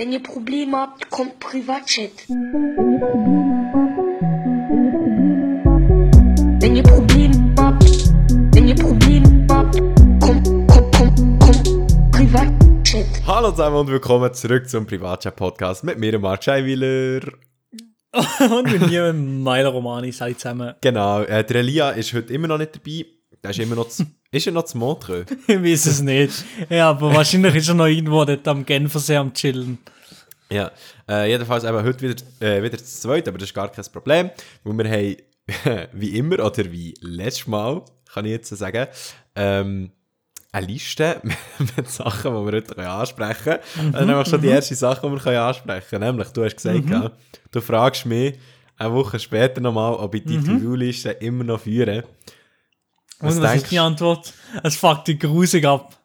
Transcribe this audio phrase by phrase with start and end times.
[0.00, 2.26] Wenn ihr Probleme habt, kommt Privatchat.
[6.58, 7.84] Wenn ihr Probleme habt,
[8.54, 9.78] wenn ihr Probleme habt,
[10.22, 13.04] kommt, kommt, kommt, kommt Privatchat.
[13.26, 17.20] Hallo zusammen und willkommen zurück zum Privatchat-Podcast mit mir, Marc Scheiwiler.
[18.40, 20.76] Und mit mir, Meiler Romani, seid zusammen.
[20.80, 23.04] Genau, äh, der Elia ist heute immer noch nicht dabei.
[23.44, 25.26] Der ist immer noch zu, ist er noch zu Montreux?
[25.46, 26.44] Ich weiß es nicht.
[26.68, 29.78] Ja, aber wahrscheinlich ist er noch irgendwo dort am Genfersee am Chillen.
[30.52, 30.70] Ja,
[31.08, 34.30] äh, jedenfalls eben heute wieder, äh, wieder zu zweit, aber das ist gar kein Problem,
[34.64, 38.86] weil wir haben, wie immer oder wie letztes Mal, kann ich jetzt sagen,
[39.36, 39.92] ähm,
[40.52, 41.20] eine Liste
[41.76, 43.90] mit Sachen, die wir heute ansprechen können.
[44.00, 46.04] Mhm, nämlich schon die erste Sache, die wir ansprechen können.
[46.16, 46.92] Nämlich, du hast gesagt, Mhm.
[46.92, 47.12] ja,
[47.52, 48.34] du fragst mich
[48.76, 50.44] eine Woche später nochmal, ob ich die Mhm.
[50.60, 52.02] To-Do-Liste immer noch führe.
[53.20, 54.32] Was Und was denkst ist die Antwort?
[54.62, 55.96] Es fuckt dich grusig ab.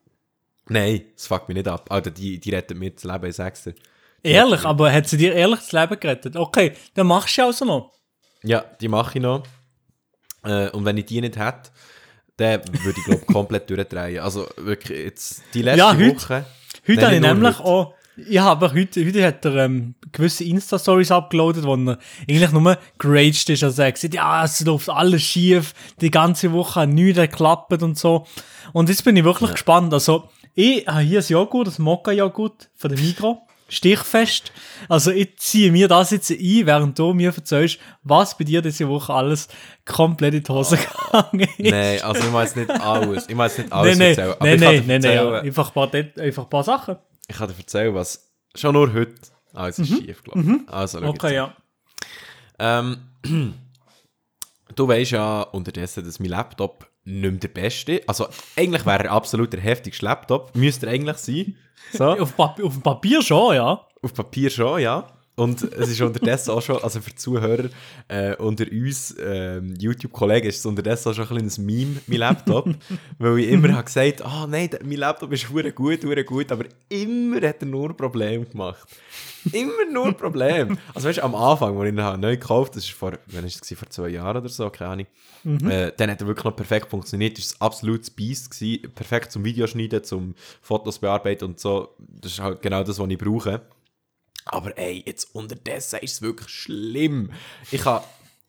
[0.67, 1.91] Nein, das fuckt mich nicht ab.
[1.91, 3.75] Alter, die, die retten mir das Leben, ich sag's dir.
[4.23, 6.35] Ehrlich, aber hat sie dir ehrlich das Leben gerettet?
[6.35, 7.91] Okay, dann machst du ja also noch.
[8.43, 9.43] Ja, die mache ich noch.
[10.43, 11.69] Äh, und wenn ich die nicht hätte,
[12.37, 14.19] dann würde ich, glaube komplett durchdrehen.
[14.19, 16.45] Also wirklich, jetzt die letzte Ja, heute- Woche.
[16.87, 17.65] Heute habe ich nämlich heute.
[17.65, 17.93] auch.
[18.17, 21.97] Ich habe heute, heute hat er ähm, gewisse Insta-Stories abgeloadet, wo er
[22.29, 23.63] eigentlich nur geraged ist.
[23.63, 27.83] Also er hat gesagt, ja, es läuft alles schief, die ganze Woche hat nichts geklappt
[27.83, 28.25] und so.
[28.73, 29.93] Und jetzt bin ich wirklich gespannt.
[29.93, 33.37] Also, ich habe hier ein Joghurt, das Mokka-Joghurt von der Migros.
[33.67, 34.51] Stichfest.
[34.87, 38.87] Also, ich ziehe mir das jetzt ein, während du mir erzählst, was bei dir diese
[38.87, 39.47] Woche alles
[39.85, 41.71] komplett in die Hose gegangen ist.
[41.71, 43.27] Nein, also ich meine jetzt nicht alles.
[43.27, 45.39] Ich meine jetzt nicht alles Nein, nein, nein, nein, ja.
[45.39, 46.97] einfach, ein paar, einfach ein paar Sachen.
[47.27, 49.15] Ich kann dir erzählen, was schon nur heute
[49.53, 50.67] alles ist schief gelaufen.
[50.67, 51.09] Also, schau Mhm.
[51.09, 51.35] Okay, jetzt.
[51.35, 51.55] ja.
[52.59, 52.97] Ähm,
[54.75, 59.11] du weißt ja unterdessen, dass mein Laptop nicht mehr der beste Also, eigentlich wäre er
[59.11, 60.55] absolut der heftigste Laptop.
[60.55, 61.55] Müsste er eigentlich sein.
[61.93, 62.05] So.
[62.19, 63.85] Auf, Papi auf dem Papier schon, ja.
[64.01, 65.07] Auf Papier schon, ja.
[65.37, 67.65] Und es ist unterdessen auch schon, also für die Zuhörer
[68.07, 72.69] äh, unter uns ähm, YouTube-Kollegen ist es unterdessen auch schon ein kleines Meme, mein Laptop.
[73.19, 76.51] weil ich immer habe gesagt, ah nein, der- mein Laptop ist hure gut, hure gut,
[76.53, 78.87] aber immer hat er nur Probleme gemacht.
[79.51, 80.77] Immer nur Probleme.
[80.93, 83.41] Also weißt du, am Anfang, als ich ihn habe neu gekauft das ist vor, wann
[83.41, 83.75] war es, gewesen?
[83.77, 85.07] vor zwei Jahren oder so, keine Ahnung,
[85.69, 87.37] äh, dann hat er wirklich noch perfekt funktioniert.
[87.37, 88.49] Das war ein absolutes Biest.
[88.49, 88.91] Gewesen.
[88.95, 91.89] Perfekt zum Videoschneiden, zum Fotos bearbeiten und so.
[91.99, 93.61] Das ist halt genau das, was ich brauche.
[94.45, 97.31] Aber ey, jetzt unterdessen ist es wirklich schlimm.
[97.71, 98.01] Ich kann,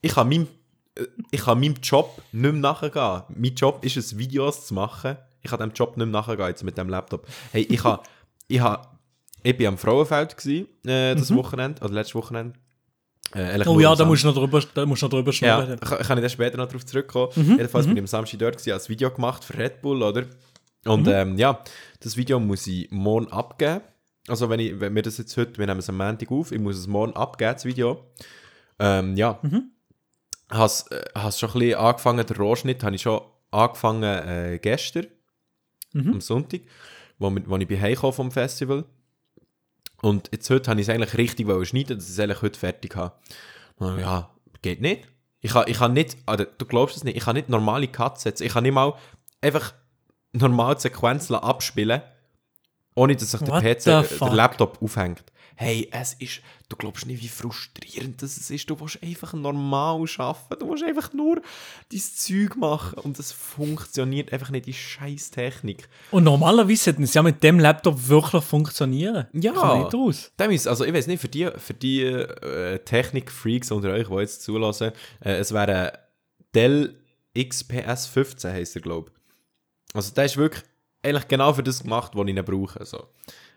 [0.02, 0.46] ich kann meinem,
[0.94, 3.22] äh, ich kann meinem Job nicht mehr nachgehen.
[3.34, 5.16] Mein Job ist es, Videos zu machen.
[5.42, 7.26] Ich kann dem Job nicht mehr nachgehen jetzt mit dem Laptop.
[7.52, 8.02] Hey, ich habe,
[8.48, 8.86] ich habe,
[9.42, 12.58] ich bin am Frauenfeld gewesen, äh, das Wochenende, oder letztes Wochenende.
[13.34, 15.80] Äh, Oh ja, da musst du noch drüber, da musst du noch drüber ja, schnurren.
[15.80, 17.32] kann, kann ich dann später noch darauf zurückkommen.
[17.34, 20.02] Mhm, Jedenfalls bin ich am Samstag dort, gewesen, habe ein Video gemacht für Red Bull,
[20.02, 20.24] oder?
[20.84, 21.12] Und Mhm.
[21.12, 21.58] ähm, ja,
[22.00, 23.80] das Video muss ich morgen abgeben.
[24.28, 26.58] Also wenn, ich, wenn wir das jetzt heute, wir nehmen es am Montag auf, ich
[26.60, 28.04] muss es morgen abgeben, das Video.
[28.78, 29.70] Ähm, ja, Mhm.
[30.50, 33.20] has, äh, has schon ein bisschen angefangen, der Rohschnitt habe ich schon
[33.50, 35.06] angefangen äh, gestern,
[35.92, 36.12] Mhm.
[36.14, 36.60] am Sonntag,
[37.18, 38.84] wo, wo ich bin heimgekommen vom Festival.
[40.02, 42.94] Und jetzt heute habe ich es eigentlich richtig schneiden, dass ich es eigentlich heute fertig
[42.96, 43.14] habe.
[43.76, 45.08] Und ja, geht nicht.
[45.40, 48.22] Ich kann, ich kann nicht, also, du glaubst es nicht, ich kann nicht normale Cuts
[48.24, 48.42] setzen.
[48.44, 48.94] Ich kann nicht mal
[49.40, 49.72] einfach
[50.32, 52.02] normal Sequenzen abspielen,
[52.96, 54.30] ohne dass sich der What PC, the der?
[54.32, 55.22] Laptop aufhängt.
[55.58, 58.68] Hey, es ist, du glaubst nicht, wie frustrierend das ist.
[58.68, 60.60] Du willst einfach normal arbeiten.
[60.60, 61.40] Du willst einfach nur
[61.90, 65.88] dein Zeug machen und es funktioniert einfach nicht, die scheiß Technik.
[66.10, 69.28] Und normalerweise sollten es ja mit dem Laptop wirklich funktionieren.
[69.32, 69.52] Ja.
[69.52, 70.30] Kann nicht raus.
[70.38, 74.14] Dem ist, also ich weiß nicht, für die, für die äh, Technik-Freaks unter euch, die
[74.14, 75.98] jetzt zulassen, äh, es wäre
[76.54, 77.02] Dell
[77.34, 79.94] XPS 15, heisst er, glaube ich.
[79.94, 80.64] Also der ist wirklich
[81.06, 82.84] eigentlich genau für das gemacht, was ich ihn brauche.
[82.84, 83.08] So.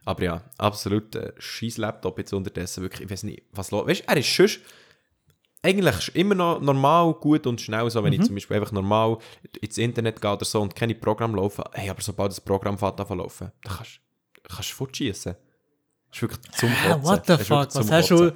[0.06, 4.02] Aber ja, absolut äh, scheiß Laptop jetzt unterdessen, wirklich, ich weiß nicht, was los Weißt
[4.02, 4.50] du, er ist schon
[5.62, 9.18] eigentlich immer noch normal, gut und schnell, so wenn ich zum Beispiel einfach normal
[9.60, 13.00] ins Internet gehe oder so und keine Programme laufen, hey, aber sobald das Programm fängt
[13.00, 14.00] an zu laufen, dann kannst
[14.44, 15.36] kannst du fortschießen.
[16.10, 17.04] Das ist wirklich zum Kotzen.
[17.04, 17.76] what the ist fuck?
[17.76, 18.32] Was hast, du,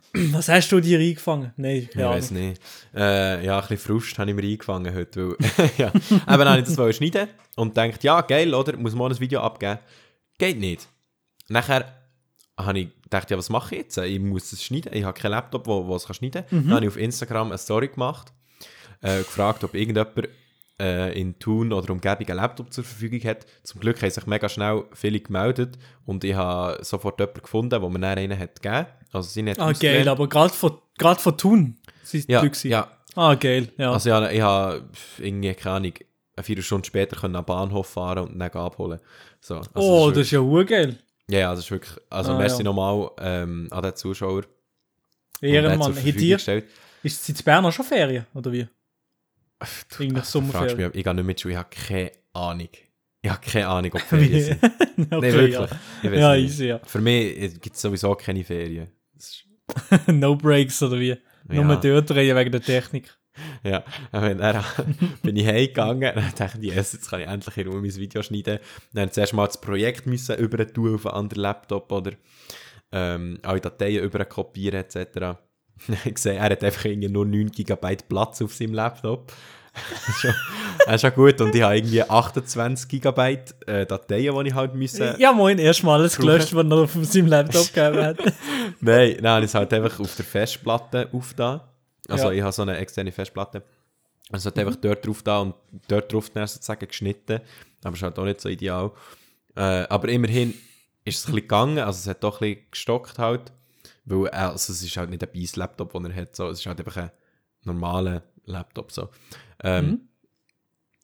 [0.32, 1.52] was hast du dir eingefangen?
[1.56, 2.60] Nein, Ich weiß nicht.
[2.94, 6.74] Äh, ja, ein bisschen Frust habe ich mir eingefangen heute, weil, ja, eben habe ich
[6.74, 9.78] das schneiden und denkt, ja, geil, oder, muss morgen ein Video abgeben.
[10.38, 10.88] Geht nicht.
[11.48, 11.92] Nachher
[12.58, 13.98] habe ich gedacht, ja, was mache ich jetzt?
[13.98, 16.64] Ich muss es schneiden, ich habe keinen Laptop, wo, wo es kann schneiden kann.
[16.64, 18.32] Dann habe ich auf Instagram eine Story gemacht,
[19.00, 20.28] äh, gefragt, ob irgendjemand
[20.82, 23.46] äh, in Thun oder Umgebung einen Laptop zur Verfügung hat.
[23.62, 27.88] Zum Glück haben sich mega schnell viele gemeldet und ich habe sofort jemanden gefunden, wo
[27.88, 28.86] mir dann einen hat gegeben.
[29.12, 32.88] Also sie hat Ah, geil, aber gerade von, gerade von Thun sind ja, die ja,
[33.14, 33.92] Ah, geil, ja.
[33.92, 34.88] Also ja, ich habe
[35.18, 35.92] irgendwie, keine Ahnung,
[36.34, 39.00] eine vier Stunden später können am Bahnhof fahren und dann abholen.
[39.40, 40.98] So, also oh, ist das ist ja urgeil.
[41.28, 42.64] Ja, ja, das ist wirklich, also Ah, merci ja.
[42.64, 44.42] nochmal ähm, an den Zuschauer.
[45.40, 45.94] Ehrenmann.
[45.94, 48.66] Hat dir, ist es in Bern auch schon Ferien, oder wie?
[49.98, 52.68] Eigentlich Du fragst mich, ich gehe nicht mit Schule, ich habe keine Ahnung.
[53.22, 54.64] Ich habe keine Ahnung, ob Ferien sind.
[54.64, 55.70] okay, Nein, wirklich.
[56.02, 56.44] Ja, nicht.
[56.44, 56.80] easy, ja.
[56.84, 58.88] Für mich gibt es sowieso keine Ferien.
[59.88, 60.00] Ja.
[60.12, 61.16] no Breaks, oder wie?
[61.50, 61.62] Ja.
[61.64, 63.16] Nur dort drehen wegen der Technik.
[63.64, 63.82] Ja,
[64.12, 64.64] und dann
[65.22, 68.22] bin ich heimgegangen und dachte ich, yes, jetzt kann ich endlich in Ruhe mein Video
[68.22, 68.58] schneiden.
[68.92, 72.12] Dann musste zuerst mal das Projekt müssen über tun auf einen anderen Laptop oder
[72.90, 75.38] ähm, alle Dateien über kopieren etc.
[76.16, 79.32] Sehe, er hat einfach irgendwie nur 9 GB Platz auf seinem Laptop.
[80.86, 81.40] das ist schon, gut.
[81.40, 85.14] Und ich habe irgendwie 28 GB äh, Dateien, die ich halt müssen...
[85.18, 88.18] Ja, moin, erstmal alles gelöscht, was er auf seinem Laptop gegeben hat.
[88.80, 91.60] Nein, nein, ich es halt einfach auf der Festplatte aufgetan.
[92.08, 92.32] Also Ja.
[92.32, 93.62] ich habe so eine externe Festplatte.
[94.30, 95.54] Also halt einfach dort drauf da und
[95.88, 97.40] dort drauf dann sozusagen geschnitten.
[97.82, 98.92] Aber ist halt auch nicht so ideal.
[99.56, 100.54] Äh, aber immerhin
[101.04, 103.52] ist es ein bisschen gegangen, also es hat doch ein bisschen gestockt halt.
[104.04, 106.48] Weil, äh, also es ist halt nicht ein Bies-Laptop, den er hat, so.
[106.48, 107.10] es ist halt einfach ein
[107.64, 108.90] normaler Laptop.
[108.92, 109.10] So.
[109.62, 110.08] Ähm,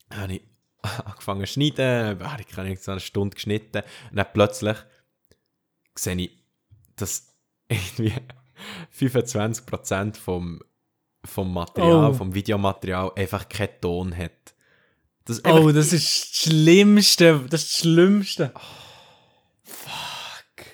[0.08, 0.42] Dann habe ich
[1.04, 4.76] angefangen zu schneiden, habe ich keine so eine Stunde geschnitten und dann plötzlich
[5.94, 6.30] sehe ich,
[6.96, 7.34] dass
[7.68, 8.14] irgendwie
[8.96, 10.60] 25% vom,
[11.24, 12.14] vom Material, Oh.
[12.14, 14.32] vom Videomaterial einfach keinen Ton hat.
[15.24, 17.44] Das Oh, das ist das Schlimmste.
[17.50, 18.52] Das ist das Schlimmste.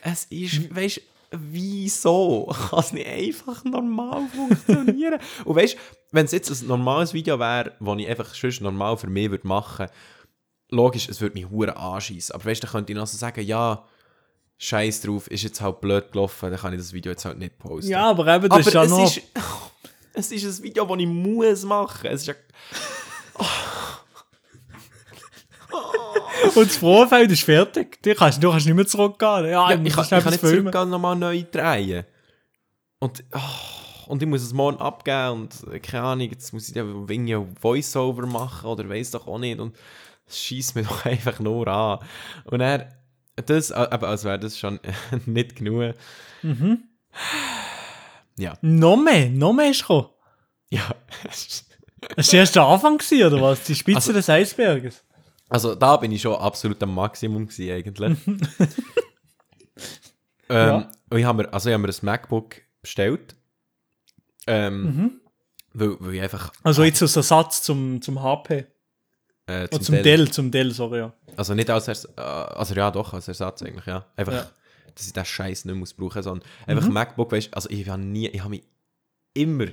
[0.02, 1.00] Es ist, weißt du,
[1.40, 5.20] wieso kann es nicht einfach normal funktionieren?
[5.44, 5.78] Und weißt du,
[6.12, 9.46] wenn es jetzt ein normales Video wäre, das ich einfach sonst normal für mich würde
[9.46, 9.86] machen
[10.70, 12.34] logisch, es würde mich hure anschießen.
[12.34, 13.84] Aber weißt du, dann könnte ich noch so sagen, ja,
[14.58, 17.58] scheiß drauf, ist jetzt halt blöd gelaufen, dann kann ich das Video jetzt halt nicht
[17.58, 17.90] posten.
[17.90, 19.04] Ja, aber eben, das aber ist ja es, noch...
[19.04, 19.22] ist,
[20.14, 22.06] es ist ein Video, das ich muss machen.
[22.06, 22.34] Es ist ja,
[26.54, 28.00] Und das Vorfeld ist fertig.
[28.02, 29.46] Du kannst, du kannst nicht mehr zurückgehen.
[29.46, 30.58] Ja, ja, ich, kann, ich kann nicht filmen.
[30.72, 32.04] zurückgehen und nochmal neu drehen.
[32.98, 36.74] Und, oh, und ich muss es morgen abgeben und äh, keine Ahnung, jetzt muss ich
[36.74, 39.58] dann irgendwie Voice-Over machen oder weiß doch auch nicht.
[39.60, 39.76] Und
[40.26, 41.98] es schießt mir doch einfach nur an.
[42.44, 42.88] Und er,
[43.36, 44.80] das, äh, aber als wäre das schon
[45.26, 45.94] nicht genug.
[46.42, 46.84] Mhm.
[48.36, 50.08] Ja, Noch mehr, noch mehr ist gekommen.
[50.70, 50.82] ja.
[52.16, 53.62] Das war erst der Anfang, gewesen, oder was?
[53.64, 55.02] Die Spitze Also- des Eisberges.
[55.48, 58.18] Also da bin ich schon absolut am Maximum gewesen, eigentlich.
[60.48, 60.90] ähm, Ja.
[61.10, 63.36] und ich habe mir, also ich habe mir ein MacBook bestellt.
[64.46, 65.20] Ähm,
[65.72, 68.66] weil, weil ich einfach Also jetzt als Ersatz zum, zum HP.
[69.46, 71.12] äh, Oder zum Dell, zum Dell, sorry, ja.
[71.36, 74.06] Also nicht als Ersatz, äh, also ja doch, als Ersatz eigentlich, ja.
[74.16, 74.50] Einfach, Ja.
[74.94, 78.02] dass ich den Scheiß nicht muss brauchen, sondern einfach MacBook, weißt du, also ich habe
[78.02, 78.64] nie, ich habe mich
[79.32, 79.66] immer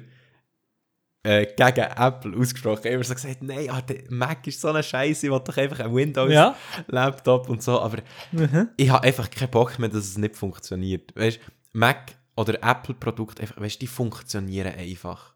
[1.24, 2.88] äh, gegen Apple ausgesprochen.
[2.88, 5.80] Immer so gesagt, nein, ah, der Mac ist so eine Scheiße, ich will doch einfach
[5.80, 5.96] ein Ja.
[5.96, 8.00] Windows-Laptop und so, aber
[8.32, 8.70] Mhm.
[8.78, 11.16] ich habe einfach keinen Bock mehr, dass es nicht funktioniert.
[11.16, 11.40] Weißt
[11.74, 15.34] Mac oder Apple-Produkte, weißt die funktionieren einfach.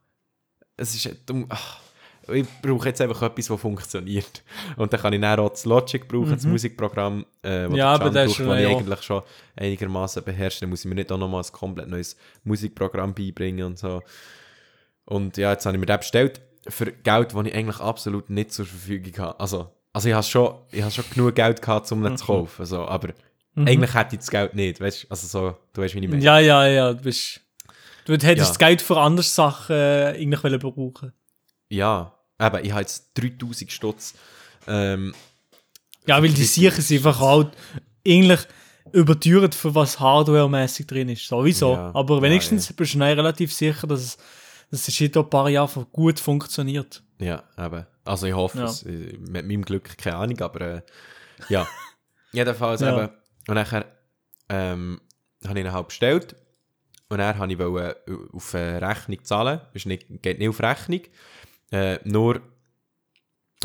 [0.78, 1.80] Es ist, du, ach,
[2.28, 4.44] ich brauche jetzt einfach etwas, das funktioniert.
[4.78, 7.76] Und dann kann ich dann auch das Logic brauchen, das Musikprogramm, äh, Mhm.
[7.76, 9.22] Ja, aber das ist das ich ja- eigentlich schon
[9.56, 10.62] einigermaßen beherrsche.
[10.62, 14.02] Dann muss ich mir nicht auch nochmal ein komplett neues Musikprogramm beibringen und so.
[15.06, 18.52] Und ja, jetzt habe ich mir den bestellt für Geld, das ich eigentlich absolut nicht
[18.52, 19.40] zur Verfügung habe.
[19.40, 22.18] Also, also ich habe schon, ich habe schon genug Geld gehabt, um ihn Mhm.
[22.18, 22.62] zu kaufen.
[22.62, 23.10] Also, aber
[23.56, 25.08] eigentlich hätte ich das Geld nicht, weißt du?
[25.10, 26.22] Also so, du weißt, wie ich meine.
[26.24, 27.40] Ja, ja, ja, du bist...
[28.06, 28.44] Du hättest Ja.
[28.46, 31.14] das Geld für andere Sachen äh, eigentlich wollen brauchen
[31.70, 34.14] Ja, eben, ich habe jetzt 3000 Stutz.
[34.68, 35.14] Ähm,
[36.06, 37.50] Ja, weil die sicher sind einfach halt
[38.06, 38.42] eigentlich
[38.92, 41.28] überteuert, für was hardwaremäßig drin ist.
[41.28, 41.74] Sowieso.
[41.74, 44.18] Ja, Aber ja, wenigstens bist du relativ sicher, dass es,
[44.72, 47.04] dass es in ein paar Jahren gut funktioniert.
[47.20, 47.86] ja, eben.
[48.04, 48.66] Also ich hoffe Ja.
[48.66, 48.84] es.
[48.86, 50.82] Mit meinem Glück keine Ahnung, aber äh,
[51.50, 51.68] ja.
[52.32, 52.96] Jedenfalls Ja.
[53.04, 53.14] eben.
[53.48, 53.86] Und nachher
[54.50, 55.02] ähm,
[55.48, 56.36] habe ich ihn halt bestellt.
[57.10, 59.62] Und dann habe ich wollte, äh, auf äh, Rechnung zahlen.
[59.74, 61.02] Ist nicht, geht nicht auf Rechnung.
[61.72, 62.42] Äh, nur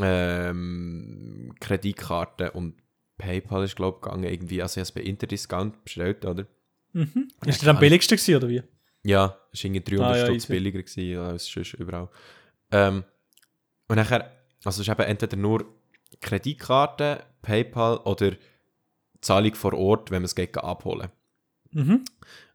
[0.00, 2.74] ähm, Kreditkarte und
[3.18, 4.24] PayPal ist, glaube ich, gegangen.
[4.24, 4.62] Irgendwie.
[4.62, 6.46] Also ich habe es bei Interdiscount bestellt, oder?
[6.92, 7.28] Mhm.
[7.46, 8.62] Ist der am billigsten gewesen, oder wie?
[9.02, 10.52] Ja, es war irgendwie 300 Ah, ja, Stutz easy.
[10.52, 12.08] billiger gewesen, als sonst überall.
[12.70, 13.04] Ähm,
[13.88, 14.30] und nachher,
[14.64, 15.64] also es ist eben entweder nur
[16.20, 18.32] Kreditkarte, PayPal oder
[19.20, 21.10] Zahlung vor Ort, wenn man es geht abholen.
[21.72, 22.04] Mhm.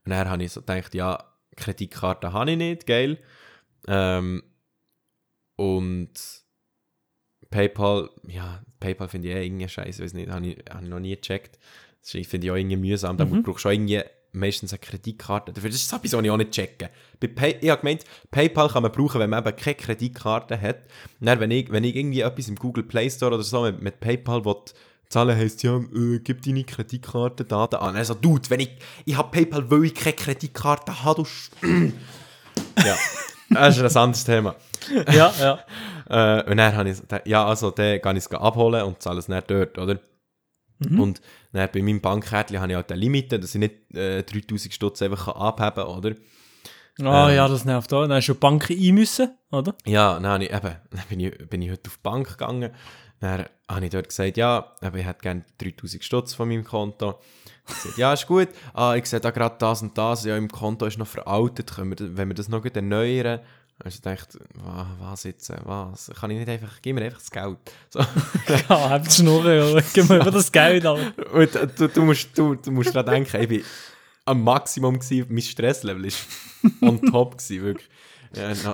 [0.05, 1.23] Und dann habe ich so gedacht, ja,
[1.55, 3.17] Kreditkarte habe ich nicht, geil.
[3.87, 4.43] Ähm,
[5.55, 6.13] und
[7.49, 10.99] PayPal, ja, PayPal finde ich eh irgendwie scheiße, weiß nicht, habe ich, habe ich noch
[10.99, 11.59] nie gecheckt.
[12.01, 13.17] Das finde ich auch irgendwie mühsam.
[13.17, 13.41] Da Mhm.
[13.43, 14.01] brauchst du auch irgendwie
[14.35, 15.53] meistens eine Kreditkarte.
[15.53, 15.69] dafür.
[15.69, 16.89] Das ist etwas, was ich auch nicht checke.
[17.19, 20.83] Bei Pay ich habe gemeint, PayPal kann man brauchen, wenn man eben keine Kreditkarte hat.
[21.19, 23.81] Und dann, wenn ich, wenn ich irgendwie etwas im Google Play Store oder so mit,
[23.81, 24.55] mit PayPal will,
[25.09, 27.95] Zahlen heisst ja, äh, gib deine Kreditkartendaten an.
[27.95, 28.71] Also, Dude, wenn ich,
[29.05, 31.67] ich habe PayPal, weil ich keine Kreditkarte habe, du...
[32.83, 32.97] ja,
[33.49, 34.55] das ist ein anderes Thema.
[35.11, 35.59] Ja, ja.
[36.07, 39.27] Äh, und dann habe ich ja, also, dann kann ich es abholen und zahle es
[39.27, 39.97] nicht dort, oder?
[40.79, 41.19] Und
[41.55, 45.01] dann bei meinem Bankkärtchen habe ich halt eine Limite, dass ich nicht äh, 3000 Stutz
[45.01, 46.15] einfach abheben kann, oder?
[47.01, 47.35] Ah Ähm.
[47.35, 48.01] ja, das nervt auch.
[48.01, 49.75] Dann hast du die Bank ein müssen, oder?
[49.85, 52.71] Ja, dann, habe ich, eben, dann bin, ich, bin ich heute auf die Bank gegangen.
[53.19, 57.19] Dann habe ich dort gesagt, ja, eben, ich hätte gerne 3000 Stutz von meinem Konto.
[57.67, 58.49] Ich gesagt, ja, ist gut.
[58.73, 60.23] Ah, ich sehe da gerade das und das.
[60.25, 61.73] Ja, im Konto ist noch veraltet.
[61.75, 63.39] Können wir, wenn wir das noch erneuern?
[63.83, 65.51] Also ich dachte, wa- was jetzt?
[65.65, 66.09] Was?
[66.19, 67.57] Kann ich nicht einfach, gib mir einfach das Geld.
[67.89, 67.99] So.
[68.69, 69.83] Ja, habt Schnurren, oder?
[69.93, 71.13] Gib mir über das Geld an.
[71.33, 73.63] Und äh, du, du musst, du, du musst daran denken, ich bin
[74.25, 76.25] am Maximum gewesen, mein Stresslevel ist
[76.81, 77.89] on top gewesen, wirklich.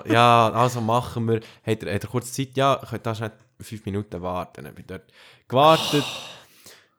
[0.08, 3.86] Ja, also machen wir, hat er, hat er kurz Zeit, ja, könnt da schnell fünf
[3.86, 4.64] Minuten warten.
[4.64, 5.04] Dann bin ich dort
[5.48, 6.04] gewartet.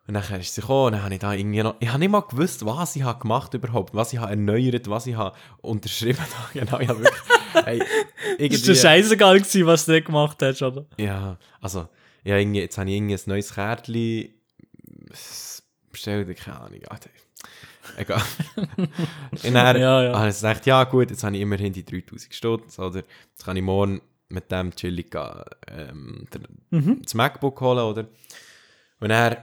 [0.08, 2.10] Und dann ist sie gekommen, und dann habe ich da irgendwie noch, ich habe nicht
[2.10, 6.18] mal gewusst, was ich habe gemacht überhaupt, was ich habe erneuert, was ich habe unterschrieben.
[6.52, 7.22] genau, ich habe wirklich,
[7.64, 7.78] hey,
[8.38, 10.86] Ist irgendwie- dir scheißegal gewesen, was du nicht gemacht hast, oder?
[10.96, 11.88] ja, also,
[12.24, 14.30] ja, irgendwie, jetzt habe ich irgendwie ein neues Kärtchen
[15.90, 16.80] bestellt, keine Ahnung.
[16.88, 17.10] Alter.
[17.96, 18.22] Egal.
[18.76, 20.18] Und dann Ja, ja.
[20.18, 23.02] habe ich gedacht, ja gut, jetzt habe ich immerhin die 3000 Stutz, oder?
[23.32, 26.40] Jetzt kann ich morgen mit dem chillig ähm, der,
[27.02, 28.06] das MacBook holen, oder?
[29.00, 29.36] Und habe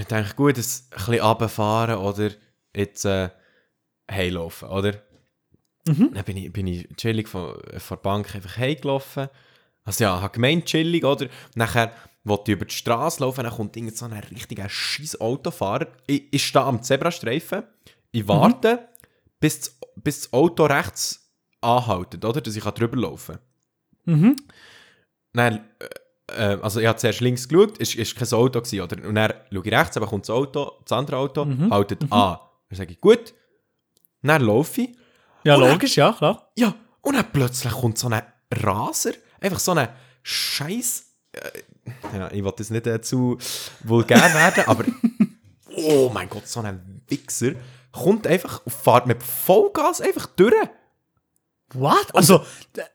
[0.00, 2.30] ich gedacht, gut, ein bisschen runterfahren, oder?
[2.74, 3.30] Jetzt äh,
[4.10, 5.02] heimlaufen, oder?
[6.12, 9.28] Dann bin ich, bin ich chillig von, von der Bank einfach heimgelaufen.
[9.84, 11.28] Also ja, habe gemeint chillig, oder?
[11.54, 11.92] Nachher
[12.24, 15.86] wollte ich über die Straße laufen, dann kommt irgend so ein richtiger scheiß Autofahrer.
[16.06, 17.62] Ich, ich stehe am Zebrastreifen,
[18.10, 18.88] ich warte,
[19.40, 22.40] bis, das, bis das Auto rechts anhaltet, oder?
[22.40, 23.38] Dass ich kann drüber laufen
[24.04, 24.36] Mhm.
[25.34, 25.68] Dann,
[26.36, 29.08] äh, also ich habe zuerst links geschaut, es war kein Auto, gewesen, oder?
[29.08, 32.38] Und dann schaue ich rechts, aber kommt das Auto, das andere Auto, haltet an.
[32.68, 33.34] Dann sage ich, gut.
[34.22, 34.90] Dann laufe ich.
[35.44, 36.50] Ja, Und dann- logisch, ja, klar.
[36.56, 39.88] Ja, und dann plötzlich kommt so ein Raser, einfach so ein
[40.22, 41.04] Scheiß.
[41.32, 43.38] Äh, ja, ich wollte jetzt nicht äh, zu
[43.84, 44.84] vulgär werden, aber
[45.76, 47.52] oh mein Gott, so ein Wichser
[47.92, 50.54] kommt einfach und fährt mit Vollgas einfach durch.
[51.74, 52.14] What?
[52.14, 52.42] Also,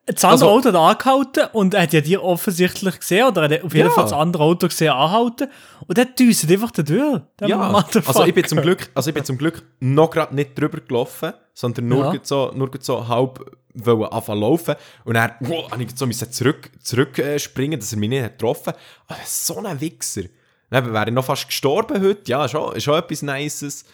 [0.05, 3.57] das andere Also- Auto hat angehalten und er hat ja dir offensichtlich gesehen, oder er
[3.59, 3.93] hat auf jeden Ja.
[3.93, 5.47] Fall das andere Auto gesehen anhalten
[5.87, 7.21] und der düst einfach da durch.
[7.41, 7.71] Ja,
[8.05, 11.33] also ich bin zum Glück, also ich bin zum Glück noch gerade nicht drüber gelaufen,
[11.53, 12.19] sondern nur Ja.
[12.23, 16.71] so, nur so halb wollen anfangen laufen und dann wow, habe ich so müssen zurück,
[16.81, 18.73] zurück äh, springen, dass er mich nicht hat getroffen.
[19.07, 20.23] Aber so ein Wichser.
[20.71, 22.21] Dann wäre ich noch fast gestorben heute.
[22.25, 23.85] Ja, schon, ist schon etwas Nices.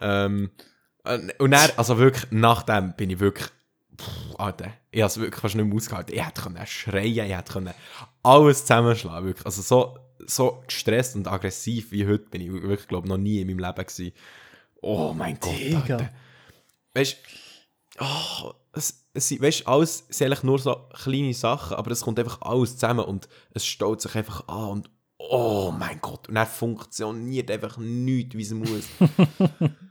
[0.00, 0.50] Ähm,
[1.04, 3.48] äh, und dann, also wirklich, nach dem bin ich wirklich,
[4.00, 6.14] pff, Alter, ich habe es wirklich fast nicht mehr ausgehalten.
[6.14, 7.74] Ich hätte können schreien, ich hätte können
[8.22, 9.46] alles zusammenschlagen, wirklich.
[9.46, 13.46] Also so, so gestresst und aggressiv wie heute bin ich wirklich, glaube noch nie in
[13.48, 14.12] meinem Leben gewesen.
[14.80, 15.78] Oh mein Gott, Digga.
[15.96, 16.10] Alter.
[16.94, 17.16] Weißt
[17.98, 22.02] du, oh, es, es, sind- weißt, alles sind eigentlich nur so kleine Sachen, aber es
[22.02, 26.36] kommt einfach alles zusammen und es staut sich einfach an und oh mein Gott, und
[26.36, 28.84] er funktioniert einfach nichts, wie es muss.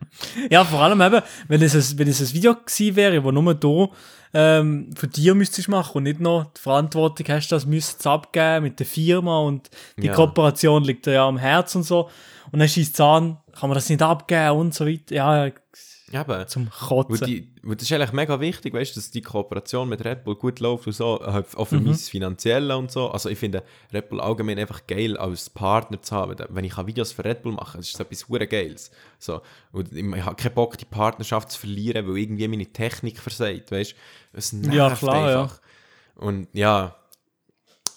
[0.49, 3.53] Ja, vor allem eben, wenn es ein, wenn es ein Video gewesen wäre, wo nur
[3.53, 3.91] du
[4.33, 8.79] ähm, für dich müsstest machen und nicht noch die Verantwortung hast, das müsstest abgeben mit
[8.79, 10.13] der Firma und die Ja.
[10.13, 12.09] Kooperation liegt dir ja am Herz und so.
[12.51, 15.15] Und dann schießt es an, kann man das nicht abgeben und so weiter.
[15.15, 15.49] Ja,
[16.11, 16.47] Eben.
[16.47, 17.27] zum Kotzen.
[17.27, 20.61] die, weil das ist eigentlich mega wichtig, weißt, dass die Kooperation mit Red Bull gut
[20.61, 23.09] läuft und so, äh, auch für mein Finanzielle und so.
[23.09, 26.37] Also ich finde Red Bull allgemein einfach geil als Partner zu haben.
[26.49, 28.89] Wenn ich Videos für Red Bull machen das ist etwas hure Geiles.
[29.19, 29.41] So.
[29.73, 33.71] Und ich, ich habe keinen Bock, die Partnerschaft zu verlieren, weil irgendwie meine Technik versagt,
[33.71, 33.95] weißt
[34.31, 35.41] Es nervt Ja, klar, ja.
[35.41, 35.59] einfach.
[36.15, 36.95] Und ja,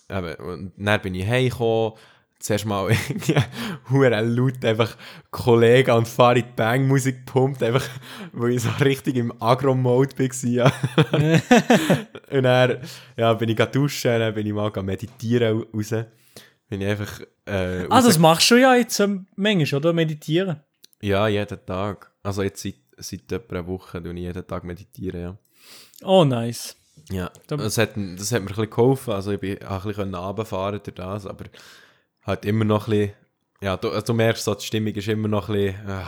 [0.09, 1.93] eben, und dann bin ich heimgekommen,
[2.41, 2.91] zuerst mal
[3.91, 4.97] hure laut einfach
[5.31, 7.87] Kollegen und Farid Bang Musik gepumpt, einfach,
[8.33, 10.73] weil ich so richtig im Agro-Mode war.
[12.31, 12.79] Und dann
[13.17, 15.91] ja, bin ich duschen, dann bin ich mal meditieren raus.
[16.69, 19.93] Bin ich einfach äh, ah, das machst du ja jetzt ähm, manchmal, oder?
[19.93, 20.61] Meditieren.
[21.03, 22.13] Ja, jeden Tag.
[22.23, 25.37] Also jetzt seit, seit etwa einer Woche tue ich jeden Tag meditieren, ja.
[26.03, 26.77] Oh, nice.
[27.11, 29.13] Ja, Da- das hat, das hat mir ein bisschen geholfen.
[29.15, 31.45] Also ich bin auch ein bisschen runterfahren durch das, aber
[32.23, 33.15] halt immer noch ein bisschen,
[33.63, 36.07] ja, du, also du merkst so, die Stimmung ist immer noch ein bisschen, ah,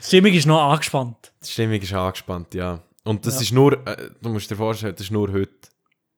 [0.00, 1.32] Die Stimmung ist noch angespannt.
[1.44, 2.82] die Stimmung ist angespannt, ja.
[3.04, 3.40] Und das Ja.
[3.42, 5.52] ist nur, äh, du musst dir vorstellen, das ist nur heute.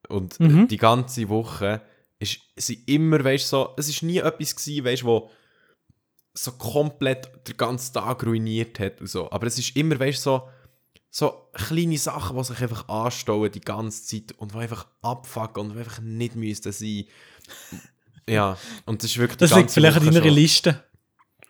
[0.08, 0.68] Und äh, Mhm.
[0.68, 1.80] die ganze Woche
[2.18, 5.30] ist sie immer, weißt du, so, es ist nie etwas gewesen, weißt du, wo
[6.34, 9.30] so komplett den ganzen Tag ruiniert hat und so.
[9.30, 10.48] Aber es ist immer, weißt du, so,
[11.10, 15.74] so kleine Sachen, die sich einfach anstauen die ganze Zeit und die einfach abfucken und
[15.74, 17.04] die einfach nicht müssten sein.
[18.28, 20.34] Ja, und das ist wirklich Das liegt vielleicht Woche deiner schon.
[20.34, 20.84] Liste.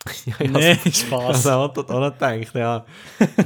[0.26, 1.46] Ja, ja, Nee, Also Spaß.
[1.48, 2.86] auch dort auch noch gedacht, ja.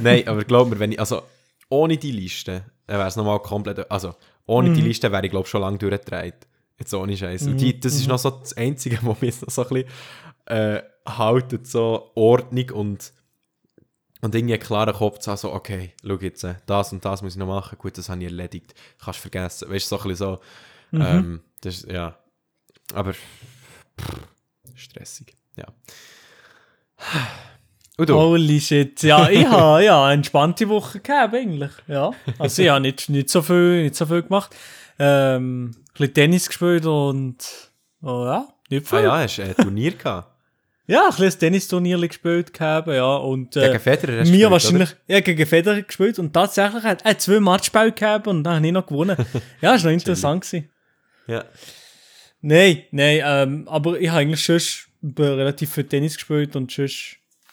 [0.01, 1.23] Nein, aber glaub mir, wenn ich, also
[1.67, 4.73] ohne die Liste, wäre es nochmal komplett, also ohne Mhm.
[4.75, 6.47] die Liste wäre ich glaube schon lange durchgedreht.
[6.77, 7.47] Jetzt ohne Scheiß.
[7.47, 9.89] Und die, das ist noch so das Einzige, was mich noch so ein bisschen
[10.45, 13.11] äh, haltet, so Ordnung und,
[14.21, 17.21] und irgendwie einen klaren Kopf zu haben, so, okay, schau jetzt, äh, das und das
[17.21, 18.73] muss ich noch machen, gut, das habe ich erledigt,
[19.03, 19.69] kannst vergessen.
[19.69, 20.39] Weißt du, so ein bisschen so,
[20.91, 21.01] Mhm.
[21.01, 22.15] ähm, das ja,
[22.93, 24.27] aber pff,
[24.75, 25.67] stressig, ja.
[27.97, 29.03] Holy shit.
[29.03, 31.71] Ja, ich habe ja, eine entspannte Woche gehabt, eigentlich.
[31.87, 32.11] Ja.
[32.39, 34.55] Also, ich habe nicht, nicht, so viel, nicht so viel gemacht.
[34.97, 37.37] Ähm, ein bisschen Tennis gespielt und,
[38.01, 38.99] oh ja, nicht viel.
[38.99, 39.17] Ah ja.
[39.17, 40.29] ja, hast du ein Turnier gehabt?
[40.87, 43.15] ein bisschen Tennisturnier gespielt gehabt, ja.
[43.15, 47.05] Und, äh, Gegen Federer hast mir gespielt, wahrscheinlich, ja, gegen Federer gespielt und tatsächlich hat
[47.05, 49.17] er zwei Matchbälle gehabt und dann habe ich noch gewonnen.
[49.61, 50.69] ja, ist noch interessant gewesen.
[51.27, 51.35] oder?
[51.35, 51.45] Ja.
[52.45, 54.59] Nein, nein, ähm, aber ich habe eigentlich schon
[55.17, 56.89] relativ viel Tennis gespielt und schon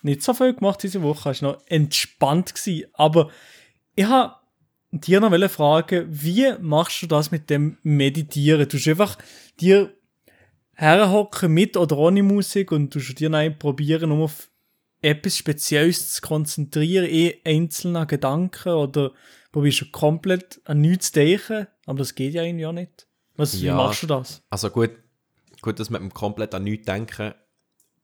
[0.03, 1.31] nicht so viel gemacht diese Woche.
[1.31, 2.53] Es war noch entspannt.
[2.57, 2.89] Gewesen.
[2.95, 3.31] Aber
[3.95, 4.35] ich habe
[4.91, 8.69] dir noch fragen, wie machst du das mit dem Meditieren?
[8.69, 9.17] Du einfach
[9.61, 9.95] dir
[10.75, 14.51] herhocken mit oder ohne Musik und du dir dann probieren, um auf
[15.03, 19.13] etwas Spezielles zu konzentrieren, eh einzelne Gedanken oder
[19.53, 23.07] probierst du komplett an nichts zu denken, aber das geht ja irgendwie auch nicht.
[23.41, 23.73] Was, Ja.
[23.73, 24.43] Wie machst du das?
[24.51, 24.91] Also gut,
[25.63, 27.35] gut, dass man komplett an nichts denken,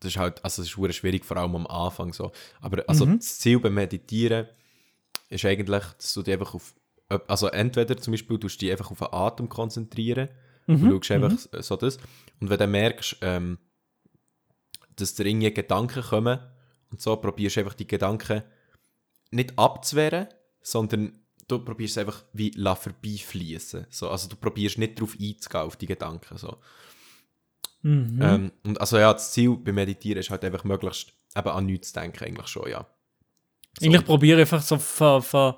[0.01, 2.33] das ist halt, also das ist schwierig, vor allem am Anfang so.
[2.61, 4.47] Aber also das Ziel beim Meditieren
[5.29, 6.75] ist eigentlich, dass du dich einfach auf,
[7.29, 10.29] also entweder zum Beispiel tust du dich einfach auf den Atem konzentrieren,
[10.67, 11.99] du schaust einfach so das,
[12.41, 13.59] und wenn du merkst, ähm,
[14.97, 16.41] dass dir irgendwie Gedanken kommen
[16.91, 18.43] und so, probierst du einfach die Gedanken
[19.31, 20.29] nicht abzuwehren,
[20.63, 23.87] sondern du probierst es einfach wie la vorbeifließen.
[23.91, 26.39] So, also du probierst nicht darauf einzugehen, auf die Gedanken.
[26.39, 26.59] So.
[27.83, 28.19] Mhm.
[28.21, 31.93] Ähm, und also ja, das Ziel beim Meditieren ist halt einfach möglichst eben an nichts
[31.93, 32.87] zu denken, eigentlich schon, ja.
[33.79, 33.87] So.
[33.87, 35.55] Eigentlich probiere einfach so von, von,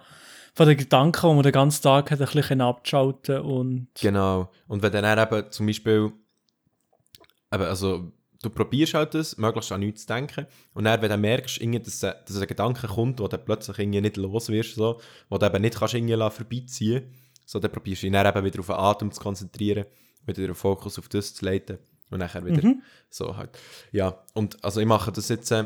[0.55, 4.51] von den Gedanken, die man den ganzen Tag hat, ein bisschen abzuschalten und Genau.
[4.67, 6.13] Und wenn dann eben zum Beispiel,
[7.53, 11.17] eben, also du probierst halt das, möglichst an nichts zu denken, und dann, wenn du
[11.17, 15.01] merkst, dass, äh, dass ein Gedanke kommt, wo du plötzlich irgendwie nicht los wirst, so,
[15.29, 17.13] wo du eben nicht kannst irgendwie vorbeiziehen
[17.49, 19.87] so, dann probierst du dich dann eben wieder auf den Atem zu konzentrieren,
[20.27, 21.79] wieder den Fokus auf das zu leiten
[22.11, 22.75] und nachher wieder
[23.09, 23.59] so halt.
[23.91, 25.65] Ja, und also ich mache das jetzt, äh,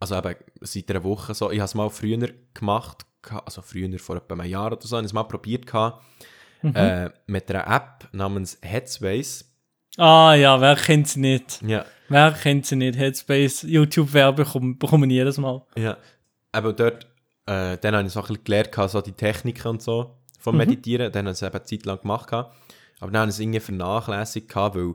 [0.00, 3.04] also eben seit einer Woche so, ich habe es mal früher gemacht,
[3.44, 6.02] also früher, vor etwa einem Jahr oder so, habe ich es mal probiert gehabt,
[6.62, 9.47] äh, mit einer App namens Headspace.
[9.98, 11.60] Ah ja, wer kennt sie nicht?
[11.62, 12.96] Ja, Wer kennt sie nicht?
[12.96, 15.62] Headspace, YouTube-Werbung bekommen, bekommen jedes Mal.
[15.76, 15.96] ja.
[16.50, 17.04] Aber dort,
[17.44, 21.12] äh, dann habe ich so ein bisschen gelernt, so die Techniken und so vom Meditieren,
[21.12, 22.32] dann habe ich es eben eine Zeit lang gemacht.
[22.32, 22.48] Aber
[23.00, 24.94] dann habe ich es irgendwie vernachlässigt, weil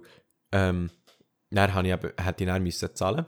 [0.52, 0.90] ähm,
[1.52, 3.26] dann habe ich eben, hätte ich dann müssen zahlen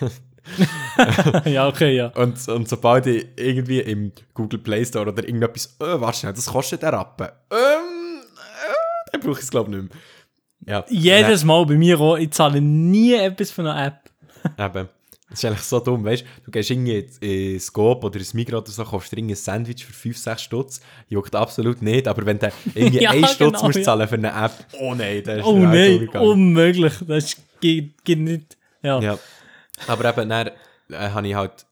[1.44, 2.08] ja, okay, ja.
[2.08, 6.46] Und, und sobald ich irgendwie im Google Play Store oder irgendetwas, äh, warte schnell, das
[6.46, 7.28] kostet der Rappen.
[7.50, 10.02] Ähm, äh, dann brauche ich es glaube ich nicht mehr.
[10.66, 14.10] Ja, Jedes Mal bei mir auch, ich zahle nie etwas von einer App.
[14.58, 14.88] Eben.
[15.30, 16.26] Das ist eigentlich so dumm, weißt du?
[16.46, 19.84] Du gehst irgendwie in in Scope oder ins Migros oder so, kaufst dir ein Sandwich
[19.84, 20.80] für 5, 6 Stutz.
[21.08, 23.84] Juckt absolut nicht, aber wenn du irgendwie Ja, 1 Stutz genau, musst ja.
[23.84, 26.94] zahlen für eine App, oh nein, das ist Oh nein, unmöglich.
[27.06, 28.56] Das geht, geht nicht.
[28.82, 29.00] Ja.
[29.00, 29.18] Ja.
[29.86, 30.50] Aber eben, dann
[30.90, 31.66] äh, habe ich halt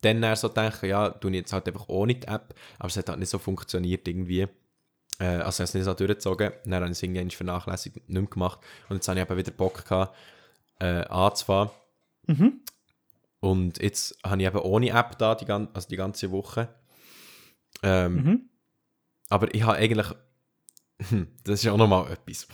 [0.00, 3.18] dann, so gedacht, ja, ich jetzt halt einfach ohne die App, aber es hat halt
[3.18, 4.46] nicht so funktioniert irgendwie.
[5.18, 8.08] Äh, also ich habe es nicht so durchgezogen, dann habe ich es irgendwie vernachlässigt, nicht
[8.08, 10.16] mehr gemacht und jetzt habe ich eben wieder Bock gehabt,
[10.80, 11.70] äh, anzufahren.
[12.26, 12.60] Mhm.
[13.40, 16.68] Und jetzt habe ich eben ohne App da, die, gan also die ganze Woche.
[17.82, 18.48] Ähm, Mhm.
[19.28, 20.06] Aber ich habe eigentlich,
[21.08, 22.46] hm, das ist ja auch nochmal etwas,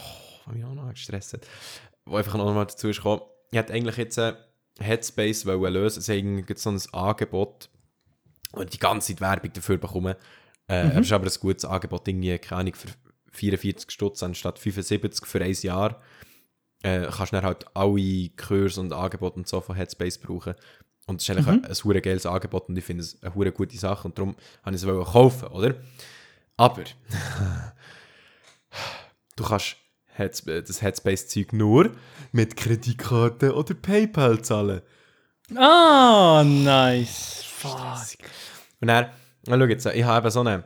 [0.47, 1.47] was mich auch noch gestresst hat,
[2.05, 4.35] wo einfach noch mal dazu ist gekommen, ich hätte eigentlich jetzt äh,
[4.79, 7.69] Headspace wollen lösen, es ist irgendwie so ein Angebot
[8.53, 10.15] und die ganze Zeit Werbung dafür bekommen.
[10.73, 12.89] Äh, Es ist aber ein gutes Angebot, irgendwie, keine Ahnung, für
[13.33, 16.01] 44 Stutz anstatt 75 für ein Jahr.
[16.83, 20.55] Äh, kannst du dann halt alle Kurse und Angebote und so von Headspace brauchen.
[21.07, 23.53] Und das ist eigentlich ein, ein hure geiles Angebot und ich finde es eine hure
[23.53, 25.75] gute Sache und darum habe ich es kaufen, oder?
[26.57, 26.85] Aber
[29.37, 29.77] du kannst
[30.15, 31.91] Headspace, das Headspace-Zeug nur
[32.33, 34.83] mit Kreditkarte oder PayPal zahlen.
[35.55, 37.45] Ah, nice.
[37.45, 37.79] Fuck.
[38.81, 39.11] Und dann,
[39.47, 40.65] na, schau jetzt, ich habe eben so eine,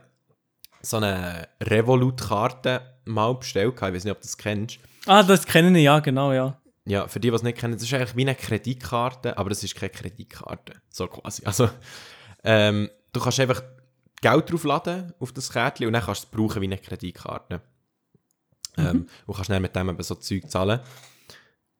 [0.82, 4.78] so eine Revolut-Karte mal bestellt, ich weiß nicht, ob du das kennst.
[5.06, 6.60] Ah, das kennen ich, ja, genau, ja.
[6.84, 9.64] Ja, für die, die es nicht kennen, das ist eigentlich wie eine Kreditkarte, aber das
[9.64, 10.74] ist keine Kreditkarte.
[10.88, 11.44] So quasi.
[11.44, 11.68] Also,
[12.44, 13.62] ähm, du kannst einfach
[14.20, 17.60] Geld draufladen auf das Kärtchen und dann kannst du es brauchen wie eine Kreditkarte.
[18.78, 20.80] Ähm, und kannst dann mit dem eben so Zeug zahlen.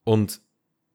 [0.04, 0.40] Und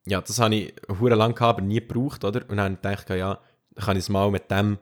[0.04, 2.42] ja, das habe ich hure lang gehabt, aber nie gebraucht, oder?
[2.48, 3.38] Und dann dachte ich, ja,
[3.74, 4.78] dann kann ich es mal mit dem,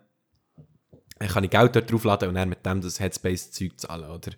[1.20, 4.32] dann kann ich Geld dort draufladen und dann mit dem das Headspace-Zeug zahlen, oder?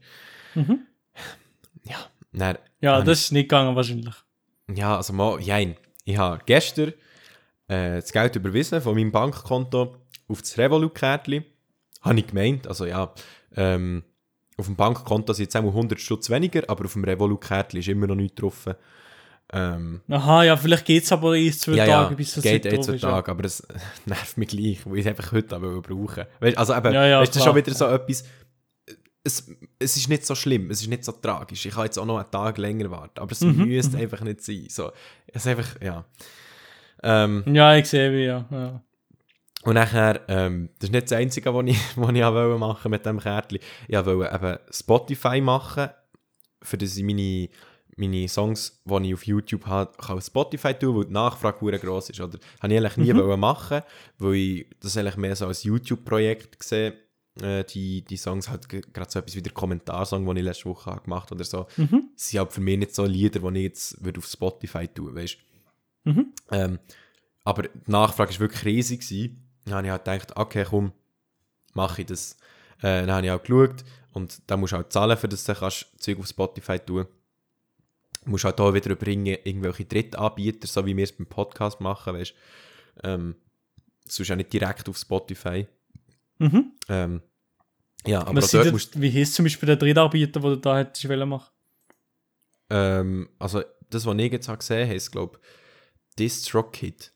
[1.84, 1.96] Ja,
[2.32, 4.14] dann, Ja, das ist nicht gegangen wahrscheinlich.
[4.74, 5.76] ja, also mal, jein.
[6.04, 6.92] Ich habe gestern
[7.68, 9.96] äh, das Geld überwiesen von meinem Bankkonto
[10.28, 11.44] auf das Revolut-Kärtchen.
[12.02, 12.66] Habe ich gemeint.
[12.66, 13.14] Also ja,
[13.56, 14.02] ähm,
[14.56, 18.08] auf dem Bankkonto sind jetzt einmal 100 Stutz weniger, aber auf dem Revolut-Kärtchen ist immer
[18.08, 18.66] noch nichts drauf.
[19.54, 22.64] Ähm, Aha, ja, vielleicht geht es aber in zwei ja, Tage, ja, bis das geht
[22.64, 23.10] drauf jetzt einen ist, ja.
[23.10, 23.66] Tag, aber es
[24.06, 27.20] nervt mich gleich, weil ich es einfach heute auch brauchen weißt, Also eben, Ja, ja,
[27.20, 28.24] weißt, das ist schon wieder so etwas,
[29.24, 29.46] es,
[29.78, 31.64] es ist nicht so schlimm, es ist nicht so tragisch.
[31.66, 34.40] Ich kann jetzt auch noch einen Tag länger warten, aber es Mhm, müsste einfach nicht
[34.42, 34.66] sein.
[34.68, 34.90] So,
[35.26, 36.04] es ist einfach, ja.
[37.02, 38.46] Ähm, Ja, ich sehe wie, ja.
[38.50, 38.82] ja.
[39.64, 43.04] und nachher, ähm, das ist nicht das Einzige, was ich, was ich auch machen mit
[43.04, 43.58] dem Kärtchen.
[43.86, 45.90] Ich wollte eben Spotify machen,
[46.62, 47.48] für das ich meine,
[47.96, 51.78] meine Songs, die ich auf YouTube habe, kann auf Spotify tun, weil die Nachfrage hure
[51.78, 52.20] gross ist.
[52.20, 52.38] Oder?
[52.60, 53.82] Habe ich eigentlich nie wollen machen,
[54.18, 56.94] weil ich das eigentlich mehr so als YouTube-Projekt gesehen
[57.40, 60.66] äh, die, die Songs halt ge- gerade so etwas wie der Kommentarsong, den ich letzte
[60.66, 61.66] Woche gemacht habe oder so,
[62.14, 65.36] sind halt für mich nicht so Lieder, die ich jetzt würde auf Spotify tun weißt
[66.50, 66.78] ähm,
[67.44, 69.00] aber die Nachfrage war wirklich riesig.
[69.00, 69.48] gewesen.
[69.64, 70.92] Dann habe ich halt gedacht, okay, komm,
[71.74, 72.36] mache ich das.
[72.78, 75.54] Äh, dann habe ich auch geschaut und dann musst du halt zahlen, für das du
[75.54, 77.04] kannst Zeug auf Spotify tun.
[77.06, 77.10] Du
[78.24, 82.34] musst halt auch wieder überbringen, irgendwelche Drittanbieter, so wie wir es beim Podcast machen, weißt
[83.04, 83.36] ähm,
[84.06, 85.66] sonst auch nicht direkt auf Spotify.
[86.38, 86.72] Mhm.
[86.88, 87.22] Ähm,
[88.06, 91.08] ja, aber Was dort musst wie hieß zum Beispiel der Drittanbieter, den du da hättest
[91.08, 91.50] wollen machen?
[92.70, 97.12] ähm, also das, was ich jetzt gesehen habe, heisst, glaube ich, DistroKid.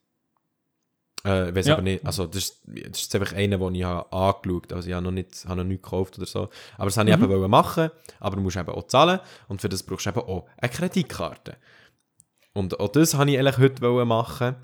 [1.24, 1.74] Äh, ich weiß Ja.
[1.74, 4.74] aber nicht, also das ist, das ist einfach einer, den ich habe angeschaut habe.
[4.76, 6.48] Also ich habe noch, nicht, habe noch nicht gekauft oder so.
[6.76, 9.68] Aber das wollte ich eben wollen machen, aber du musst eben auch zahlen und für
[9.68, 11.56] das brauchst du eben auch eine Kreditkarte.
[12.52, 14.56] Und auch das wollte ich eigentlich heute wollen machen,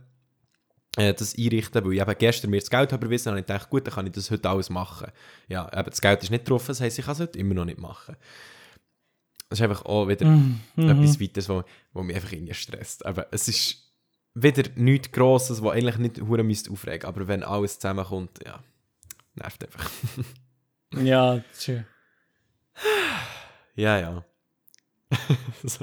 [0.96, 3.46] äh, das einrichten, weil ich eben gestern mir das Geld habe überwiesen habe und ich
[3.46, 5.10] dachte, gut, dann kann ich das heute alles machen.
[5.48, 7.64] Ja, eben das Geld ist nicht drauf, das heisst, ich kann es heute immer noch
[7.64, 8.16] nicht machen.
[9.48, 10.60] Das ist einfach auch wieder Mhm.
[10.76, 11.62] etwas weiteres, wo,
[11.92, 13.04] wo mich einfach irgendwie stresst.
[13.04, 13.91] Aber es ist
[14.34, 17.06] wieder nichts Grosses, was eigentlich nicht hure müsste aufregen.
[17.06, 18.60] Aber wenn alles zusammenkommt, ja,
[19.34, 19.90] nervt einfach.
[21.02, 21.86] Ja, schön.
[23.76, 24.24] ja, ja.
[25.64, 25.82] so.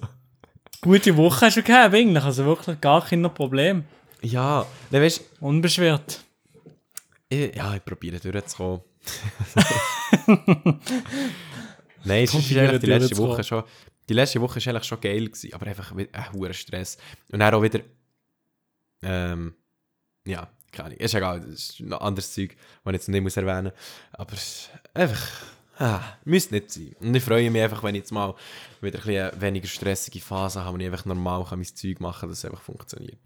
[0.82, 2.24] Gute Woche hast du gehabt, eigentlich.
[2.24, 3.86] Also wirklich gar kein Problem.
[4.22, 6.24] Ja, dann weißt Unbeschwert.
[7.28, 8.82] ich, ja, ich probiere durchzukommen.
[12.04, 13.18] Nein, es ist eigentlich die letzte.
[13.18, 13.64] Woche schon.
[14.08, 16.98] Die letzte Woche war eigentlich schon geil, gewesen, aber einfach ein hoher Stress.
[17.32, 17.80] Und dann auch wieder.
[19.02, 19.54] Ähm,
[20.26, 21.00] ja, keine Ahnung.
[21.00, 23.74] Ist egal, das ist noch anderes Zeug, das ich jetzt nicht muss erwähnen muss.
[24.12, 24.34] Aber
[24.94, 25.28] einfach.
[25.82, 26.94] Ah, müsste nicht sein.
[27.00, 28.36] Und ich freue mich einfach, wenn ich jetzt mal
[28.82, 32.20] wieder ein bisschen weniger stressige Phase habe, wo ich einfach normal kann mein Zeug machen
[32.20, 33.20] kann, dass es einfach funktioniert.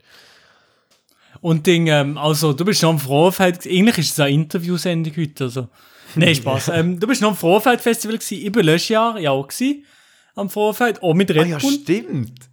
[1.42, 5.46] Und Ding, ähm, also du bist noch am Frohfeld, eigentlich ist es eine Interviewsendung heute,
[5.46, 5.68] also.
[6.14, 6.68] Nein, Spaß.
[6.74, 9.84] ähm, du bist noch am Frohfeld-Festival gewesen, ich bin letztes Jahr ja auch gewesen,
[10.36, 11.72] am Frohfeld, auch mit Ah Red ja, Bull.
[11.72, 12.53] stimmt.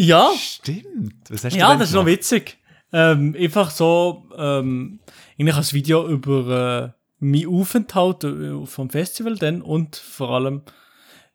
[0.00, 1.28] Ja, Stimmt.
[1.28, 2.58] Was hast du ja, das ist noch witzig.
[2.92, 5.00] Ähm, einfach so, ähm,
[5.38, 10.62] eigentlich ein Video über äh, meinen Aufenthalt äh, vom Festival dann und vor allem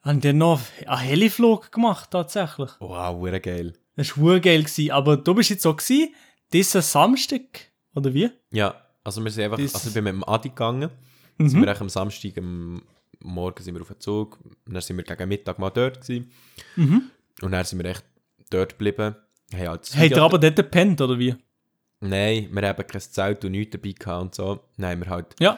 [0.01, 2.71] haben dann noch einen Heliflug gemacht, tatsächlich.
[2.79, 3.73] Wow, hure geil.
[3.97, 6.13] Das war geil gewesen, aber du bist jetzt so gewesen,
[6.53, 7.41] diesen Samstag,
[7.95, 8.29] oder wie?
[8.51, 10.89] Ja, also wir sind einfach, Das- also ich bin mit dem Adi gegangen,
[11.37, 11.49] Mhm.
[11.49, 12.81] sind wir echt am Samstag, am
[13.19, 16.31] Morgen sind wir auf den Zug, und dann sind wir gegen Mittag mal dort gewesen.
[16.77, 17.09] Mhm.
[17.41, 18.03] und dann sind wir echt
[18.53, 19.15] dort geblieben.
[19.53, 21.35] Halt das Habt ihr aber dort gepennt, oder wie?
[21.99, 24.59] Nein, wir haben kein Zelt und nichts dabei gehabt und so.
[24.81, 25.57] Haben wir halt, Ja.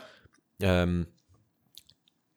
[0.62, 1.08] ähm,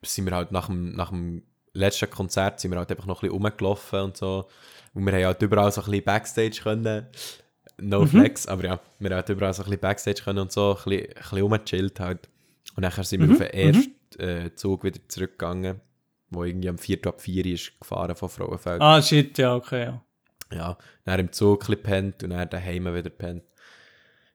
[0.02, 1.42] sind wir halt nach dem, nach dem
[1.72, 4.48] letzten Konzert sind wir halt einfach noch ein bisschen rumgelaufen und so.
[4.94, 7.06] Und wir haben halt überall so ein bisschen Backstage können.
[7.80, 10.70] No flex, aber ja, wir haben halt überall so ein bisschen Backstage können und so,
[10.76, 12.28] ein bisschen, ein bisschen rumgechillt halt.
[12.76, 15.80] Und nachher sind wir auf den ersten äh, Zug wieder zurückgegangen,
[16.30, 17.06] wo irgendwie am 4.
[17.06, 18.80] ab 4 ist gefahren von Frauenfeld.
[18.80, 20.02] Ah, shit, ja, okay, ja.
[20.52, 23.44] Ja, dann im Zug ein pennt und dann daheim wieder pennt.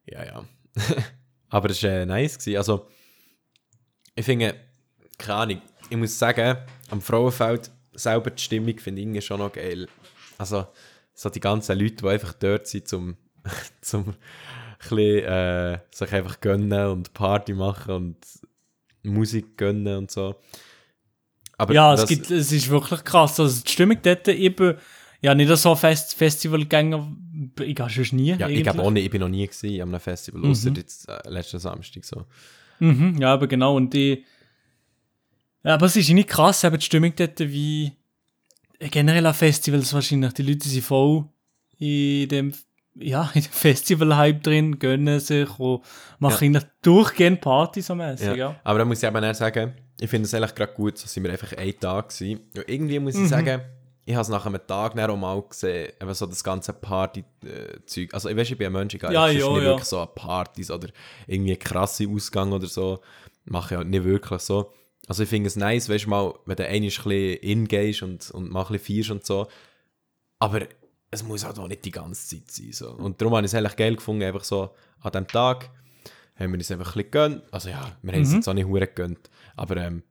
[0.05, 0.45] Ja, ja.
[1.49, 2.37] Aber es war äh, nice.
[2.37, 2.57] Gewesen.
[2.57, 2.87] Also,
[4.15, 4.55] ich finde,
[5.17, 6.57] keine Ahnung, ich muss sagen,
[6.89, 9.87] am Frauenfeld selber die Stimmung finde ich irgendwie schon noch geil.
[10.37, 10.67] Also,
[11.13, 13.17] so die ganzen Leute, die einfach dort sind, zum,
[13.81, 14.15] zum
[14.79, 18.17] bisschen, äh, sich einfach gönnen und Party machen und
[19.03, 20.35] Musik gönnen und so.
[21.57, 23.39] Aber Ja, es, das- gibt, es ist wirklich krass.
[23.39, 24.77] Also die Stimmung dort eben,
[25.23, 27.07] ja, nicht so Fest Festivalgänger,
[27.61, 28.29] ich gehe schon nie.
[28.31, 28.63] Ja, ich eigentlich.
[28.63, 30.51] glaube auch nicht, ich bin noch nie gewesen einem Festival, Mhm.
[30.51, 32.25] außer jetzt äh, letzten Samstag so.
[32.79, 33.75] Mhm, ja, aber genau.
[33.77, 34.25] Und die.
[35.63, 37.93] Ja, aber es ist nicht krass, eben die Stimmung dort, wie.
[38.79, 40.33] generell an Festivals wahrscheinlich.
[40.33, 41.23] Die Leute sind voll
[41.77, 42.53] in dem,
[42.95, 45.83] ja, in dem Festival-Hype drin, gönnen sich und
[46.19, 48.35] machen eigentlich durchgehend Party so mäßig, ja.
[48.35, 48.55] Ja.
[48.65, 51.23] Aber da muss ich eben auch sagen, ich finde es eigentlich gerade gut, so sind
[51.23, 52.41] wir einfach einen Tag gewesen.
[52.57, 53.61] Und irgendwie muss ich sagen,
[54.05, 58.13] ich habe es nach einem Tag auch mal gesehen, eben so das ganze Party-Zeug.
[58.13, 59.61] Also ich weiß, ich bin ein Mensch, ich gehe Ja, ja, nicht ja.
[59.61, 60.89] wirklich so an Partys oder
[61.25, 62.99] irgendwie krasse Ausgang oder so.
[63.45, 64.71] Mache ich halt nicht wirklich so.
[65.07, 67.67] Also ich finde es nice, weißt du mal, wenn du einmal ein bisschen in
[68.01, 69.47] und, und mal ein bisschen feierst und so.
[70.39, 70.61] Aber
[71.11, 72.71] es muss halt auch nicht die ganze Zeit sein.
[72.71, 72.91] So.
[72.91, 75.69] Und darum habe ich es eigentlich geil gefunden, einfach so an dem Tag
[76.35, 77.53] haben wir uns einfach ein bisschen gegönnt.
[77.53, 79.29] Also ja, wir haben es jetzt auch nicht gegönnt.
[79.55, 80.03] Aber ähm,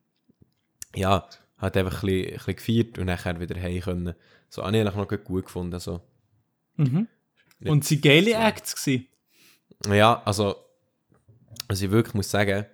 [0.95, 1.27] ja,
[1.63, 4.15] hat einfach ein bisschen, ein bisschen gefeiert und nachher wieder heim können.
[4.49, 5.79] So habe ich eigentlich noch gut- gefunden.
[5.81, 6.01] So.
[6.77, 9.07] Und sie geile Acts gewesen.
[9.89, 10.57] Ja, also,
[11.69, 12.67] was ich wirklich muss sagen,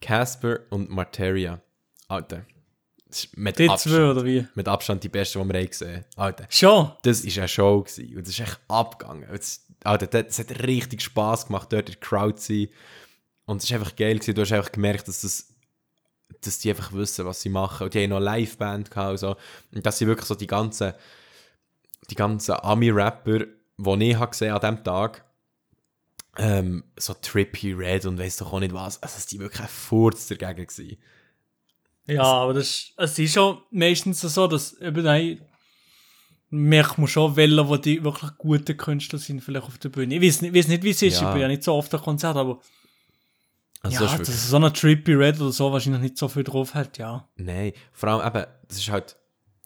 [0.00, 1.60] Casper und Materia,
[2.08, 2.44] Alter,
[3.06, 4.46] das ist mit Die zwei Abstand, oder wie?
[4.54, 6.04] mit Abstand die beste, die wir je gesehen haben.
[6.16, 6.92] Alter, Schon.
[7.02, 9.28] das war eine Show gewesen, und das ist echt abgegangen.
[9.30, 12.68] Das, Alter, das, das hat richtig Spass gemacht, dort in der Crowd zu sein.
[13.46, 14.34] Und es war einfach geil gewesen.
[14.34, 15.49] Du hast einfach gemerkt, dass das
[16.42, 17.84] dass die einfach wissen, was sie machen.
[17.84, 19.36] Und die haben noch eine Liveband gehabt und so.
[19.74, 20.92] Und dass sie wirklich so die ganzen,
[22.08, 23.40] die ganzen Ami-Rapper,
[23.78, 25.24] die ich habe gesehen an diesem Tag,
[26.38, 29.68] ähm, so Trippy Red und weiss doch auch nicht was, also dass die wirklich ein
[29.68, 30.96] Furz dagegen gewesen.
[32.06, 35.40] Ja, aber das ist, es ist schon meistens so, dass eben nein,
[36.48, 40.16] merkt man schon, welche, wo die wirklich gute Künstler sind, vielleicht auf der Bühne.
[40.16, 41.28] Ich weiß nicht, weiß nicht wie es ist, Ja.
[41.28, 42.60] ich bin ja nicht so oft an Konzert, aber
[43.82, 46.44] Also ja, das ist wirklich, so eine Trippy Red oder so wahrscheinlich nicht so viel
[46.44, 47.26] drauf hat, ja.
[47.36, 49.16] nein, vor allem eben, das ist halt,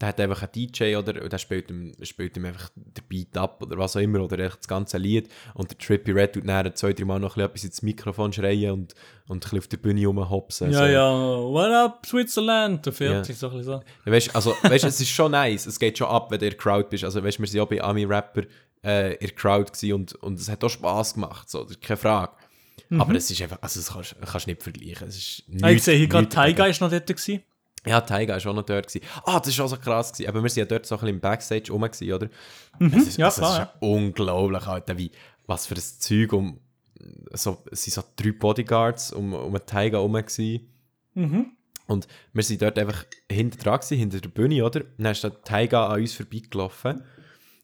[0.01, 3.63] der hat einfach einen DJ oder der spielt ihm, spielt ihm einfach den Beat ab
[3.63, 6.75] oder was auch immer oder echt das ganze Lied und der Trippy Red tut dann
[6.75, 8.95] zwei, drei Mal noch ein bisschen etwas ins Mikrofon schreien und,
[9.29, 10.71] und ein bisschen auf der Bühne rumhopsen.
[10.71, 10.85] Ja, so.
[10.85, 13.83] ja, what up, Switzerland, der fertig, so ein bisschen so.
[14.05, 16.51] Ja, Weißt, also, weißt, es ist schon nice, es geht schon ab, wenn du in
[16.51, 17.05] der Crowd bist.
[17.05, 18.43] Also, weißt, wir waren ja auch bei Ami-Rapper
[18.85, 22.33] äh, in der Crowd und, und es hat auch Spass gemacht, so, keine Frage.
[22.99, 25.09] Aber es ist einfach, also das kannst du nicht vergleichen.
[25.09, 25.59] Es ist Mhm.
[25.63, 27.43] Ah, ich sehe hier gerade, nichts Taiga ist noch dort gewesen.
[27.87, 28.89] Ja, Taiga war auch noch dort.
[28.89, 29.05] Gewesen.
[29.25, 30.13] Ah, das war auch so krass.
[30.13, 30.29] Gewesen.
[30.29, 32.29] Aber wir sind ja dort so ein bisschen im Backstage rum, gewesen, oder?
[32.81, 35.11] Es ist, ja, also, es klar, ist unglaublich, Alter, wie,
[35.47, 36.61] was für ein Zeug um,
[37.33, 40.19] so, es sind so drei Bodyguards um, um einen Taiga herum.
[41.15, 41.47] Mhm.
[41.87, 44.81] Und wir sind dort einfach hinter dran gewesen, hinter der Bühne, oder?
[44.81, 47.03] Und dann ist der Taiga an uns vorbeigelaufen.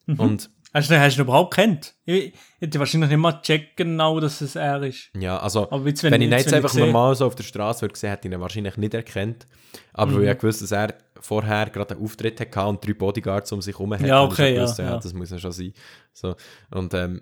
[0.07, 0.21] Mhm.
[0.21, 1.95] Und Hast du, hast du ihn überhaupt kennt?
[2.05, 5.11] Ich, hätte wahrscheinlich nicht mal checken genau, dass es er ist.
[5.19, 7.99] ja, also, jetzt, wenn, wenn- ich ihn jetzt, einfach normal so auf der Straße würde
[7.99, 9.47] sehen, hätte ich ihn wahrscheinlich nicht erkannt.
[9.93, 10.15] Aber Mhm.
[10.17, 13.61] weil ich ja gewusst, dass er vorher gerade einen Auftritt hatte und drei Bodyguards um
[13.63, 14.97] sich herum hatte, Ja, okay, ja, gewusst, ja.
[14.97, 15.73] das muss ja schon sein.
[16.13, 16.35] So,
[16.71, 17.21] und ähm,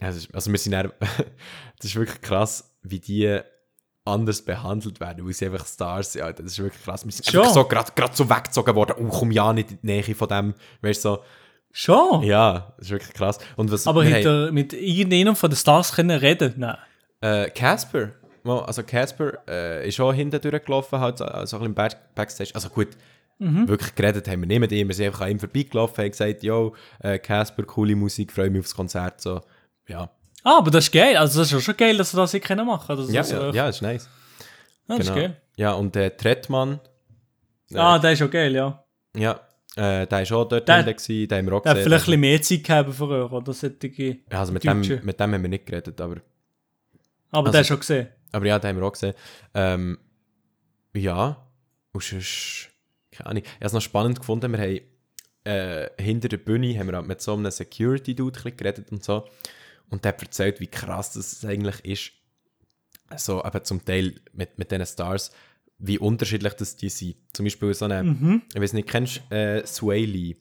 [0.00, 3.40] ja, ist, also wir sind dann, das ist wirklich krass, wie die
[4.04, 6.22] anders behandelt werden, weil sie einfach Stars sind.
[6.22, 6.42] Alter.
[6.42, 7.06] Das ist wirklich krass.
[7.06, 8.96] Wir sind so gerade gerade so weggezogen worden.
[8.98, 10.54] Oh, komm ja nicht in die Nähe von dem.
[10.82, 11.24] Weißt du, so,
[11.76, 12.22] Schon?
[12.22, 13.38] ja, das ist wirklich krass.
[13.56, 16.54] Und was, Aber wir mit, der, mit irgendeinem von den Stars können reden?
[16.56, 16.76] Nein.
[17.20, 18.12] Äh, Casper.
[18.44, 22.50] Also Casper äh, ist auch hinten durchgelaufen, halt, so- so ein bisschen im Back Backstage.
[22.54, 22.88] Also gut,
[23.40, 23.66] Mhm.
[23.66, 24.86] wirklich geredet haben wir nicht mit ihm.
[24.86, 28.60] Wir sind einfach an ihm vorbeigelaufen, haben gesagt, yo, äh, Casper, coole Musik, freue mich
[28.60, 29.20] aufs Konzert.
[29.20, 29.40] So.
[29.88, 30.08] Ja,
[30.44, 31.16] Ah, aber das ist geil.
[31.16, 32.96] Also das ist ja schon geil, dass sie das hier können machen.
[32.96, 34.08] Das ja, ist, ja, äh, ja, ist nice.
[34.86, 35.16] das ist Genau.
[35.18, 35.36] geil.
[35.56, 36.78] Ja, und der Trettmann,
[37.72, 38.84] äh, Ah, der ist schon geil, ja.
[39.16, 39.40] ja,
[39.76, 41.88] äh, der war auch dort Der- gewesen, den haben wir auch Der hat gesehen.
[41.90, 43.52] vielleicht ein bisschen mehr Zeit gehabt für euch, oder?
[43.52, 44.18] Solche.
[44.30, 46.16] Ja, also mit dem, mit dem haben wir nicht geredet, aber,
[47.30, 48.08] Aber Also- der ist schon gesehen.
[48.32, 49.14] aber ja, den haben wir auch gesehen.
[49.54, 49.98] Ähm,
[50.94, 51.44] ja,
[51.92, 52.70] und sonst,
[53.10, 53.42] keine Ahnung.
[53.44, 54.80] Ich habe es noch spannend gefunden, wir haben
[55.46, 59.28] äh, hinter der Bühne haben wir halt mit so einem Security-Dude geredet und so.
[59.90, 62.12] Und der hat erzählt, wie krass das eigentlich ist.
[63.22, 65.30] So eben zum Teil mit, mit diesen Stars,
[65.86, 67.16] wie unterschiedlich das die sind.
[67.32, 68.42] Zum Beispiel so eine, Mhm.
[68.54, 70.36] ich weiß nicht, kennst du äh, Sway Lee?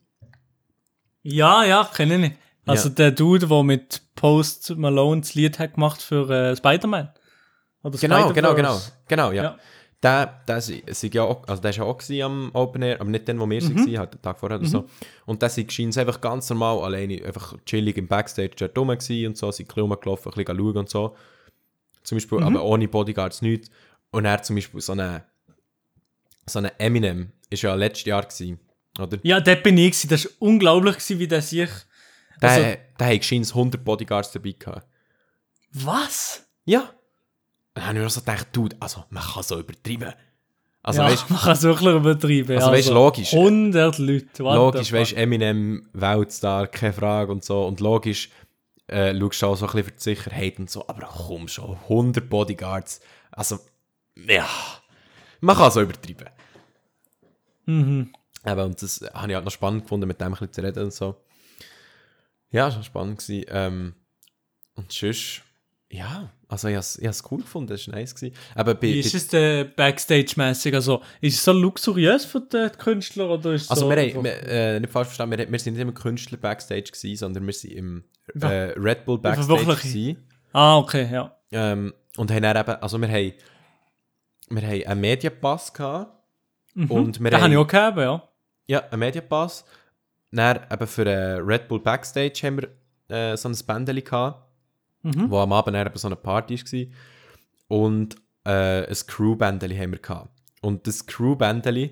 [1.23, 2.35] Ja, ja, kenne ich nicht.
[2.65, 2.95] Also Ja.
[2.95, 7.09] der Dude, der mit Post Malone das Lied hat gemacht für äh, Spider-Man.
[7.83, 8.77] Oder Genau, genau, genau.
[8.77, 8.91] Spider-Verse.
[9.07, 9.43] Genau, ja.
[9.43, 9.57] Ja.
[10.01, 13.25] Der, der, sei- ja auch, also der ist ja auch am Open Air, aber nicht
[13.27, 13.75] den, wo wir Mhm.
[13.85, 14.85] waren, halt den Tag vorher oder so.
[15.25, 19.51] Und der scheint einfach ganz normal alleine, einfach chillig im Backstage dort rum und so,
[19.51, 21.15] sind ein bisschen rumgelaufen, ein bisschen schauen und so.
[22.03, 22.43] Zum Beispiel, Mhm.
[22.47, 23.69] aber ohne Bodyguards nichts.
[24.11, 25.23] Und er zum Beispiel so eine,
[26.45, 28.59] so eine Eminem, ist ja letztes Jahr gewesen,
[28.99, 29.17] oder?
[29.23, 30.09] Ja, dort bin ich gewesen.
[30.09, 31.69] Das war unglaublich, gewesen, wie der sich...
[32.41, 34.87] Der, Also- der hat scheint 100 Bodyguards dabei gehabt.
[35.71, 36.45] Was?
[36.65, 36.89] Ja.
[37.73, 40.13] Dann habe ich mir so gedacht, dude, also man kann so übertreiben.
[40.83, 42.55] Also ja, weißt man kann es wirklich übertreiben.
[42.57, 43.33] Also, weisst, logisch.
[43.33, 44.43] 100 Leute.
[44.43, 45.19] Logisch, weißt fuck.
[45.19, 47.65] Eminem, Weltstar, keine Frage und so.
[47.65, 48.29] Und logisch,
[48.87, 50.85] äh, schaust du auch so ein bisschen für die Sicherheit und so.
[50.87, 52.99] Aber komm schon, 100 Bodyguards.
[53.31, 53.59] Also,
[54.15, 54.45] ja,
[55.43, 56.29] man kann so übertreiben.
[57.65, 58.13] Mhm.
[58.45, 60.83] Eben, und das habe ich halt noch spannend gefunden, mit dem ein bisschen zu reden
[60.83, 61.15] und so.
[62.49, 63.19] Ja, war spannend.
[63.19, 63.45] Gewesen.
[63.49, 63.95] Ähm,
[64.75, 65.41] und sonst,
[65.89, 68.15] ja, also ich habe es cool gefunden, das war nice.
[68.15, 68.35] Gewesen.
[68.55, 70.73] Aber bei, Wie ist es denn Backstage-mäßig?
[70.75, 74.23] Also, ist es so luxuriös für die Künstler oder ist es also so wir, haben,
[74.23, 77.53] wir, äh, nicht falsch verstanden, wir, wir sind nicht im Künstler Backstage gewesen, sondern wir
[77.53, 78.03] sind im
[78.39, 78.49] Ja.
[78.51, 80.17] äh, Red Bull Backstage gewesen.
[80.53, 81.35] Ah, okay, ja.
[81.51, 83.33] Ähm, und haben dann eben, also wir haben,
[84.49, 86.11] wir haben einen Mediapass gehabt.
[86.75, 86.91] Mhm.
[86.91, 88.29] Und wir Den habe haben- ich auch gehabt, ja.
[88.67, 89.65] Ja, einen Mediapass.
[90.31, 92.69] Dann eben für äh, Red Bull Backstage haben wir
[93.15, 94.49] äh, so ein Bändeli gehabt,
[95.03, 95.29] Mhm.
[95.29, 96.87] wo am Abend dann eben so eine Party war.
[97.67, 100.29] Und äh, ein Crew-Bändeli haben wir gehabt.
[100.61, 101.91] Und das Crew-Bändeli,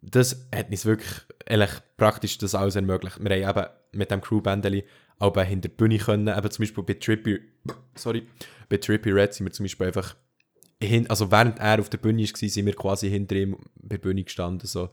[0.00, 1.10] das hat uns wirklich
[1.46, 3.18] ehrlich, praktisch das alles ermöglicht.
[3.22, 4.84] Wir haben eben mit dem Crew-Bändeli
[5.18, 7.40] auch hinter der Bühne können, eben zum Beispiel bei Trippy,
[7.96, 8.28] sorry,
[8.68, 10.14] bei Trippy Red sind wir zum Beispiel einfach,
[11.08, 14.24] also während er auf der Bühne war, sind wir quasi hinter ihm bei der Bühne
[14.24, 14.90] gestanden, so.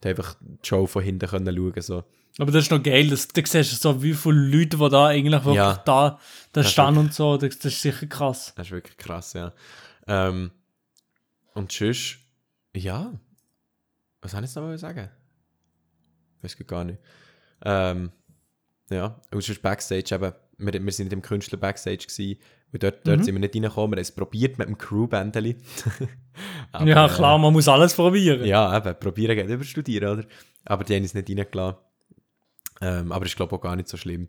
[0.00, 2.04] Da einfach die Show von hinten können schauen, so.
[2.38, 5.06] Aber das ist noch geil, das, da siehst du so, wie viele Leute, die da
[5.08, 5.76] eigentlich wirklich Ja.
[5.84, 6.20] da,
[6.52, 8.52] da stehen und so, das, das ist sicher krass.
[8.56, 9.52] Das ist wirklich krass, ja.
[10.06, 10.52] Ähm,
[11.54, 12.16] und tschüss,
[12.74, 13.12] ja.
[14.22, 15.08] Was soll ich jetzt noch mal sagen?
[16.42, 17.00] Weiß ich gar nicht.
[17.64, 18.12] Ähm,
[18.90, 22.38] ja, und sonst Backstage eben, wir, wir sind nicht im Künstler Backstage gewesen,
[22.72, 23.22] weil dort, dort Mhm.
[23.24, 25.56] sind wir nicht reingekommen, wir haben es probiert mit dem Crew-Bändeli.
[26.84, 28.44] Ja, äh, klar, man muss alles probieren.
[28.44, 30.28] Ja, eben, probieren geht über studieren, oder?
[30.66, 31.78] Aber die haben uns nicht reingelassen.
[32.80, 34.28] Ähm, aber ich glaube auch gar nicht so schlimm.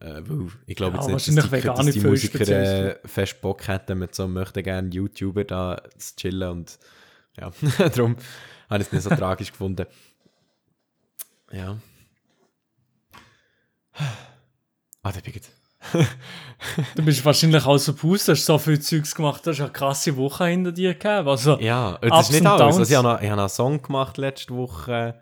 [0.00, 3.40] Äh, weil ich glaube Ja, jetzt nicht, dass die, gar dass die Musiker äh, fest
[3.42, 6.78] Bock hätten mit so einem möchte gerne YouTuber da zu chillen und
[7.38, 8.16] ja, darum
[8.70, 9.86] habe ich es nicht so tragisch gefunden.
[11.52, 11.76] Ja.
[15.02, 15.42] Ah, der Bigot.
[16.94, 20.46] Du bist wahrscheinlich außer Puste, hast so viel Zeugs gemacht, du hast eine krasse Woche
[20.46, 21.28] hinter dir gehabt.
[21.28, 22.78] Also, ja, Ja, das ist nicht alles.
[22.78, 25.20] Also ich habe noch, ich habe noch einen Song gemacht letzte Woche.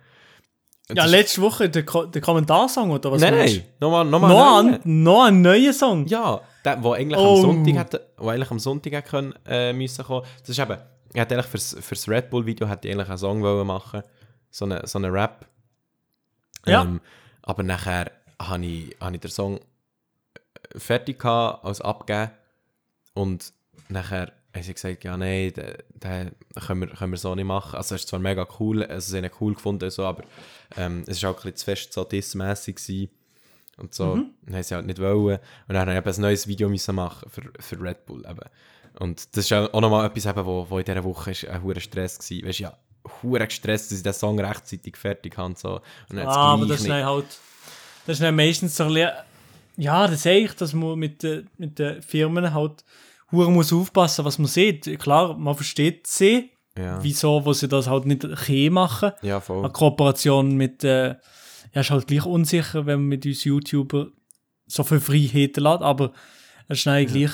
[0.88, 3.20] Das ist- letzte Woche der, Ko der Kommentarsong oder was?
[3.20, 4.30] Nein, nein, nochmal, nochmal.
[4.30, 6.06] Noch, einen ein, noch ein neuer Song?
[6.06, 7.34] Ja, der, wo eigentlich Oh.
[7.36, 10.24] am Sonntag hätte, wo eigentlich am Sonntag hätte können, äh, müssen kommen.
[10.40, 10.78] Das ist eben,
[11.12, 14.02] ich hätte eigentlich fürs, fürs Red Bull Video hätte ich eigentlich einen Song wollen machen,
[14.50, 15.46] so eine, so eine Rap.
[16.66, 16.82] Ja.
[16.82, 17.00] Ähm,
[17.42, 19.58] aber nachher habe ich, habe ich den Song
[20.76, 22.30] fertig gehabt, als abgegeben
[23.14, 23.52] und
[23.88, 26.34] nachher haben sie gesagt, ja nein, den, den
[26.66, 27.76] können, wir, können wir so nicht machen.
[27.76, 30.22] Also es ist zwar mega cool, also sie haben ihn cool gefunden, so, aber
[30.76, 33.10] ähm, es war auch ein bisschen zu fest so dissmässig.
[33.76, 34.30] Und so, Mhm.
[34.42, 35.38] dann haben sie halt nicht wollen.
[35.66, 38.48] Und dann habe ich eben ein neues Video müssen machen für, für Red Bull eben.
[39.00, 41.80] Und das ist auch nochmal etwas, eben, wo, wo in dieser Woche ist ein hoher
[41.80, 42.48] Stress war.
[42.48, 42.78] Weißt du, ja,
[43.24, 45.48] hoher gestresst, dass ich den Song rechtzeitig fertig habe.
[45.48, 45.80] und So.
[46.08, 47.26] Und dann Ah, aber das ist halt,
[48.06, 49.10] das ist dann meistens so ein bisschen,
[49.76, 52.84] ja, das sehe ich, dass man mit, den- mit den Firmen halt
[53.32, 54.98] hure muss aufpassen, was man sieht.
[55.00, 57.02] Klar, man versteht sie, ja.
[57.02, 59.12] wieso, wo sie das halt nicht okay machen.
[59.22, 59.58] ja, voll.
[59.64, 61.08] Eine Kooperation mit, äh,
[61.72, 64.08] ja, ist halt gleich unsicher, wenn man mit uns YouTuber
[64.66, 66.12] so viel Freiheiten lässt, aber
[66.68, 67.30] es ist dann gleich,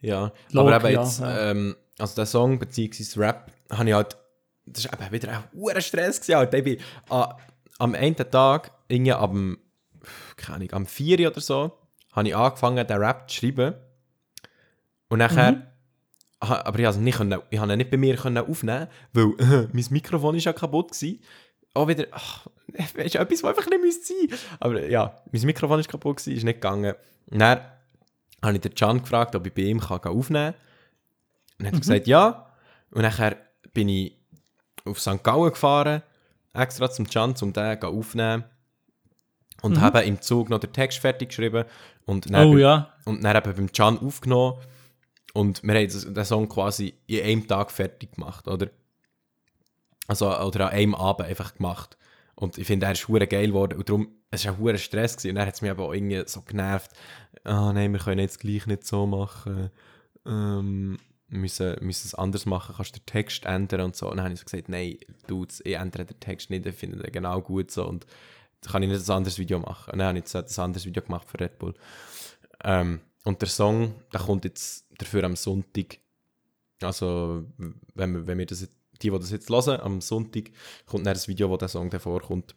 [0.00, 1.50] Ja, Log, aber eben ja, jetzt, ja.
[1.50, 3.18] Ähm, also der Song bzw.
[3.20, 4.16] Rap, habe ich halt,
[4.66, 6.50] das war eben wieder ein hoher Stress gewesen, halt.
[6.50, 6.78] Baby,
[7.10, 7.36] ah,
[7.78, 9.58] am einen Tag, irgendwie am,
[10.36, 11.76] keine Ahnung, am 4 oder so,
[12.12, 13.74] habe ich angefangen, den Rap zu schreiben.
[15.08, 15.62] Und nachher, Mhm.
[16.40, 19.26] aber ich nicht, können, ich habe ihn nicht bei mir können aufnehmen, weil
[19.72, 21.20] mein Mikrofon ist ja kaputt gewesen.
[21.74, 22.46] Auch wieder, ach,
[22.96, 24.38] ist etwas, was einfach nicht müsste sein.
[24.58, 26.94] Aber ja, mein Mikrofon ist kaputt gewesen, ist nicht gegangen.
[27.30, 27.60] Und dann
[28.42, 30.60] habe ich den Can gefragt, ob ich bei ihm kann aufnehmen kann.
[31.58, 32.46] Und er hat gesagt, ja.
[32.90, 33.36] Und nachher
[33.72, 34.16] bin ich
[34.84, 35.22] auf St.
[35.22, 36.02] Gallen gefahren,
[36.54, 38.44] extra zum Can, um den aufzunehmen.
[39.62, 39.80] Und Mhm.
[39.80, 41.64] habe im Zug noch den Text fertig geschrieben.
[42.06, 44.58] Und dann, oh beim- ja, und dann eben beim Can aufgenommen.
[45.34, 48.68] Und wir haben den Song quasi in einem Tag fertig gemacht, oder?
[50.08, 51.96] Also, oder an einem Abend einfach gemacht.
[52.34, 53.78] Und ich finde, er ist hure geil geworden.
[53.78, 55.16] Und darum, es war ein Stress.
[55.16, 55.30] Gewesen.
[55.30, 56.90] Und dann hat es mich aber auch irgendwie so genervt.
[57.44, 59.70] Ah, nein, wir können jetzt gleich nicht so machen.
[60.26, 62.74] Ähm, wir müssen, müssen es anders machen.
[62.76, 64.10] Kannst du den Text ändern und so.
[64.10, 64.96] Und dann habe ich so gesagt, nein,
[65.28, 66.66] du, ich ändere den Text nicht.
[66.66, 67.86] Ich finde den genau gut so.
[67.86, 68.04] Und
[68.66, 69.90] kann ich nicht ein anderes Video machen.
[69.98, 71.74] Dann habe ich jetzt ein anderes Video gemacht für Red Bull.
[72.64, 75.98] Ähm, und der Song, der kommt jetzt dafür am Sonntag.
[76.82, 77.44] Also,
[77.94, 80.50] wenn wir, wenn wir das, jetzt- die, die das jetzt hören, am Sonntag
[80.86, 82.54] kommt dann das Video, wo der Song dann vorkommt.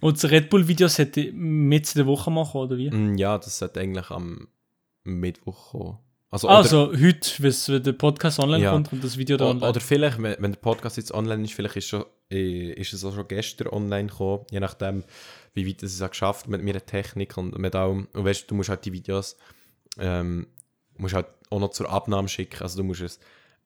[0.00, 2.90] und das Red Bull-Video sollte mit der Woche machen, oder wie?
[2.90, 4.48] Mm, Ja, das sollte eigentlich am
[5.04, 5.98] Mittwoch kommen.
[6.30, 8.72] Also, oder, Also heute, wenn's- wenn der Podcast online Ja.
[8.72, 9.70] kommt und das Video da o- online.
[9.70, 13.02] oder vielleicht, wenn, wenn der Podcast jetzt online ist, vielleicht ist, schon, äh, ist es
[13.04, 15.04] auch schon gestern online gekommen, je nachdem,
[15.54, 18.08] wie weit es es geschafft mit meiner Technik und mit allem.
[18.12, 19.36] Und weißt du, du musst halt die Videos
[19.98, 20.46] ähm,
[20.98, 22.62] musst halt auch noch zur Abnahme schicken.
[22.62, 23.18] Also du musst es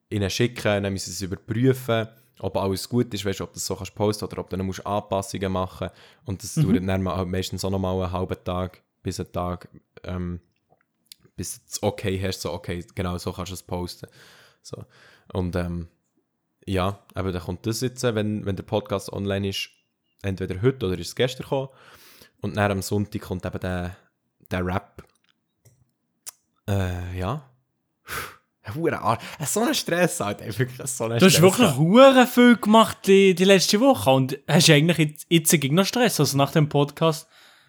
[0.09, 2.07] ihnen schicken, dann müssen sie es überprüfen
[2.39, 4.65] ob alles gut ist, weißt, ob du das so kannst posten oder ob du dann
[4.65, 5.89] musst Anpassungen machen
[6.25, 6.63] und das Mhm.
[6.73, 9.69] dauert dann mal, meistens auch noch mal einen halben Tag bis einen Tag,
[10.03, 10.41] ähm,
[11.35, 14.07] bis du das okay hast, so okay, genau so kannst du es posten.
[14.61, 14.85] So.
[15.33, 15.87] Und ähm,
[16.65, 19.69] ja, aber dann kommt das jetzt, wenn, wenn der Podcast online ist,
[20.21, 21.69] entweder heute oder ist es gestern gekommen.
[22.41, 23.95] Und dann am Sonntag kommt eben der,
[24.51, 25.03] der Rap.
[26.67, 27.49] Äh, ja.
[28.75, 30.45] Hure Ar- äh, So ein Stress, Alter.
[30.57, 31.41] Wirklich so ein Du hast Stress.
[31.41, 35.85] wirklich hure viel gemacht die, die letzte Woche und hast eigentlich jetzt, jetzt gegen noch
[35.85, 36.19] Stress.
[36.19, 37.27] Also nach dem Podcast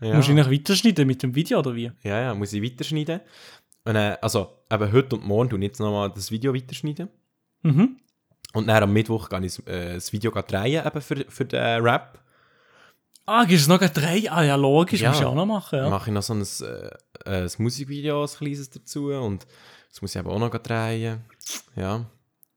[0.08, 0.14] ja.
[0.16, 1.90] musst du eigentlich weiterschneiden mit dem Video oder wie?
[2.02, 3.20] ja, ja, muss ich weiterschneiden.
[3.84, 7.08] Und, äh, also, eben heute und morgen tue ich jetzt nochmal das Video weiterschneiden.
[7.62, 7.96] Mhm.
[8.54, 12.18] Und dann am Mittwoch gehe ich äh, das Video drehen eben für, für den Rap.
[13.26, 14.30] Ah, gibt es noch drei?
[14.30, 15.08] Ah ja, logisch, Ja.
[15.08, 15.76] musst du auch noch machen.
[15.78, 15.90] Dann Ja.
[15.90, 16.42] mache ich noch so ein,
[17.26, 19.46] äh, ein Musikvideo, ein kleines dazu und
[19.90, 21.24] das muss ich eben auch noch drehen.
[21.74, 22.04] Ja.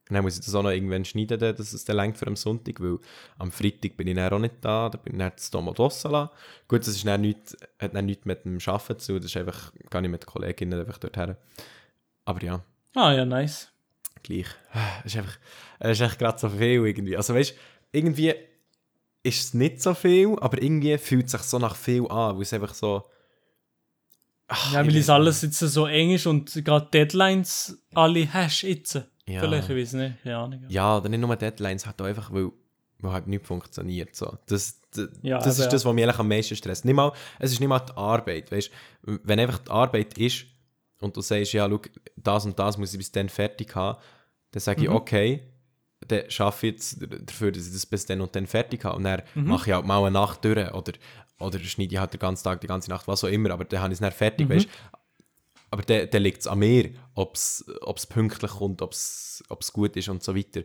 [0.10, 2.36] Und dann muss ich das auch noch irgendwann schneiden, dass es dann längt für am
[2.36, 3.00] Sonntag, weil
[3.38, 6.32] am Freitag bin ich dann auch nicht da, da bin ich dann zu Domodossala.
[6.68, 9.74] Gut, das ist dann nicht, hat dann nichts mit dem Arbeiten zu, das ist einfach,
[9.90, 11.36] gar nicht mit den Kolleginnen einfach dorthin.
[12.26, 12.62] Aber ja,
[12.98, 13.70] Ah ja, nice.
[14.24, 14.48] gleich.
[15.06, 15.38] Es ist einfach,
[15.80, 17.16] es ist echt gerade so viel irgendwie.
[17.16, 17.54] Also weißt
[17.92, 18.34] irgendwie
[19.24, 22.42] ist es nicht so viel, aber irgendwie fühlt es sich so nach viel an, weil
[22.42, 23.04] es einfach so...
[24.48, 29.02] Ach, Ja, weil es alles jetzt so eng ist und gerade Deadlines alle hast jetzt.
[29.28, 29.42] Ja.
[29.42, 30.60] Vielleicht, ich weiß nicht, keine Ahnung.
[30.70, 30.98] Ja.
[30.98, 32.50] Oder nicht nur Deadlines, halt auch einfach, weil,
[33.00, 34.16] weil halt nicht funktioniert.
[34.16, 34.38] So.
[34.48, 36.86] Das, das, Ja, das ist das, was mich eigentlich am meisten stresst.
[36.86, 38.52] Nicht mal, es ist nicht mal die Arbeit.
[38.52, 38.72] Weißt?
[39.04, 40.46] Wenn einfach die Arbeit ist
[41.02, 41.80] und du sagst, ja, schau,
[42.16, 43.98] das und das muss ich bis dann fertig haben,
[44.52, 44.86] dann sage Mhm.
[44.88, 45.44] ich, okay,
[46.08, 46.98] dann schaffe ich jetzt
[47.28, 48.96] dafür, dass ich das bis dann und dann fertig habe.
[48.98, 49.44] Und dann Mhm.
[49.48, 50.94] mache ich halt mal eine Nacht durch oder,
[51.40, 53.82] oder schneide ich halt den ganzen Tag, die ganze Nacht, was auch immer, aber dann
[53.82, 54.54] habe ich es dann fertig, Mhm.
[54.54, 54.68] weißt
[55.70, 57.66] aber dann, dann liegt es an mir, ob es
[58.10, 59.44] pünktlich kommt, ob es
[59.74, 60.62] gut ist und so weiter.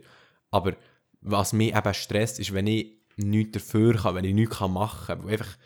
[0.51, 0.73] Aber
[1.21, 5.23] was mich eben stresst, ist, wenn ich nichts dafür kann, wenn ich nichts machen kann,
[5.23, 5.57] wo einfach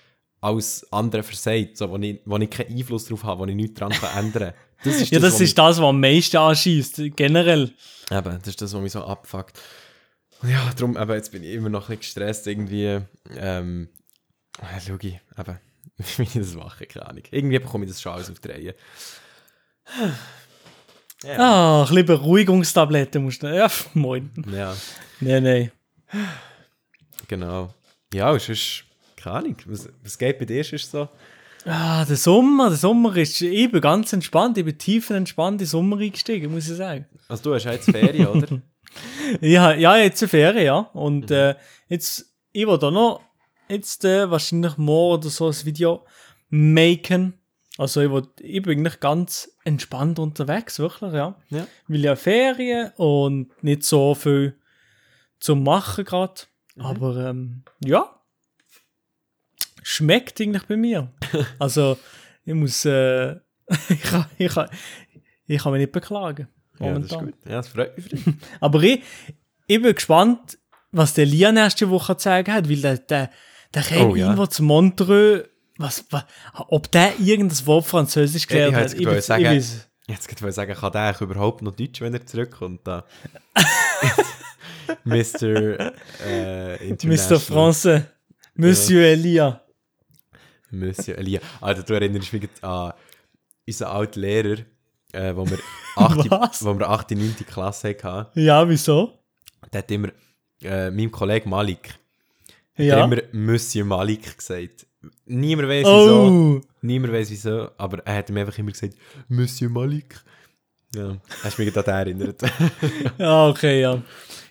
[0.41, 3.79] alles andere versagt, so, wo, ich, wo ich keinen Einfluss darauf habe, wo ich nichts
[3.79, 4.53] daran kann ändern kann.
[4.83, 7.73] Das ist Ja, das was ist das, was am meisten anschießt, generell.
[8.11, 9.59] eben, das ist das, was mich so abfuckt.
[10.43, 12.99] Und ja, darum, eben, jetzt bin ich immer noch ein bisschen gestresst, irgendwie,
[13.35, 13.89] ähm,
[14.85, 15.59] schau ich, eben,
[16.17, 17.23] wie ich das mache, keine Ahnung.
[17.31, 18.75] Irgendwie bekomme ich das schon alles auf die Reihe.
[21.37, 23.47] Ah, ein bisschen Beruhigungstabletten musst du.
[23.47, 24.29] Ja, moin.
[24.51, 24.75] Ja.
[25.19, 25.71] Nein, nein.
[27.27, 27.73] Genau.
[28.13, 28.83] Ja, es ist,
[29.15, 31.09] keine Ahnung, was, was geht bei dir ist so?
[31.65, 35.97] Ah, der Sommer, der Sommer ist eben ganz entspannt, eben tief entspannt in den Sommer
[35.97, 37.05] eingestiegen, muss ich sagen.
[37.27, 38.61] Also du hast ja jetzt Ferien, oder?
[39.41, 40.79] Ja, ja jetzt eine Ferien, ja.
[40.93, 41.55] Und äh,
[41.89, 43.21] jetzt, ich will da noch
[43.67, 46.05] jetzt äh, wahrscheinlich morgen oder so ein Video
[46.49, 47.33] machen.
[47.77, 51.35] Also ich, will, ich bin eigentlich ganz entspannt unterwegs, wirklich, ja.
[51.49, 51.67] Ja.
[51.87, 54.57] Weil ja Ferien und nicht so viel
[55.39, 56.41] zu machen gerade.
[56.79, 58.09] Aber ähm, ja,
[59.83, 61.11] schmeckt eigentlich bei mir.
[61.59, 61.97] also
[62.45, 63.35] ich muss, äh,
[63.89, 64.69] ich, kann, ich, kann,
[65.47, 66.47] ich kann mich nicht beklagen.
[66.79, 67.25] Ja, das ist Momentan.
[67.25, 67.45] gut.
[67.45, 68.23] Ja, das freut mich.
[68.59, 69.01] Aber ich,
[69.67, 70.57] ich bin gespannt,
[70.91, 73.29] was der Lian nächste Woche zeigen hat, weil der, der,
[73.73, 74.25] der kann Oh, ja.
[74.25, 75.47] irgendwo zu Montreux,
[75.77, 76.23] was, was,
[76.69, 78.83] ob der irgendein Wort Französisch ich gelernt hat.
[78.91, 81.99] jetzt gerade weiß- sagen- weiß- Jetzt könnte ich sagen, kann der eigentlich überhaupt noch Deutsch,
[81.99, 82.79] wenn er zurückkommt?
[82.87, 83.03] Da.
[85.03, 85.93] Mr.
[86.25, 87.37] Äh, International.
[87.37, 87.39] Mr.
[87.39, 88.05] France,
[88.55, 89.61] Monsieur Elia.
[90.71, 91.41] Monsieur Elia.
[91.61, 92.93] Alter, du erinnerst mich an
[93.67, 94.57] unseren alten Lehrer,
[95.11, 95.59] äh, wo wir
[95.97, 96.31] 8.
[96.31, 96.63] Was?
[96.65, 97.11] wo wir 8.
[97.11, 97.35] 9.
[97.45, 98.39] Klasse hatten.
[98.39, 99.19] Ja, wieso?
[99.73, 100.09] Der hat immer,
[100.63, 101.89] äh, meinem Kollegen Malik,
[102.75, 102.97] hat Ja.
[102.99, 104.86] er immer Monsieur Malik gesagt.
[105.25, 106.27] Niemand weiß wieso.
[106.27, 108.95] Oh, Niemand weiß wieso, aber er hat mir einfach immer gesagt,
[109.27, 110.19] Monsieur Malik.
[110.95, 112.41] Ja, hast mich gerade erinnert.
[113.17, 114.01] ja, okay, ja.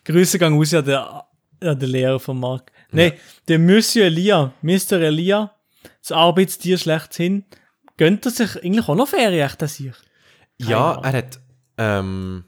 [0.05, 2.71] Grüße gehen raus an den, an den Lehrer von Marc.
[2.93, 3.15] Nein,
[3.49, 5.01] der Monsieur Elia, Mr.
[5.01, 5.55] Elia,
[6.03, 7.45] das Arbeitstier schlechthin,
[7.97, 9.95] gönnt er sich eigentlich auch noch Ferien, echt, das hier?
[10.59, 11.05] ja, Ahnung.
[11.05, 11.41] er hat,
[11.79, 12.45] ähm,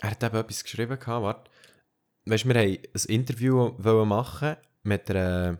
[0.00, 1.50] er hat eben etwas geschrieben gehabt, warte.
[2.26, 5.58] Weißt du, wir wollten ein Interview wollen machen mit einer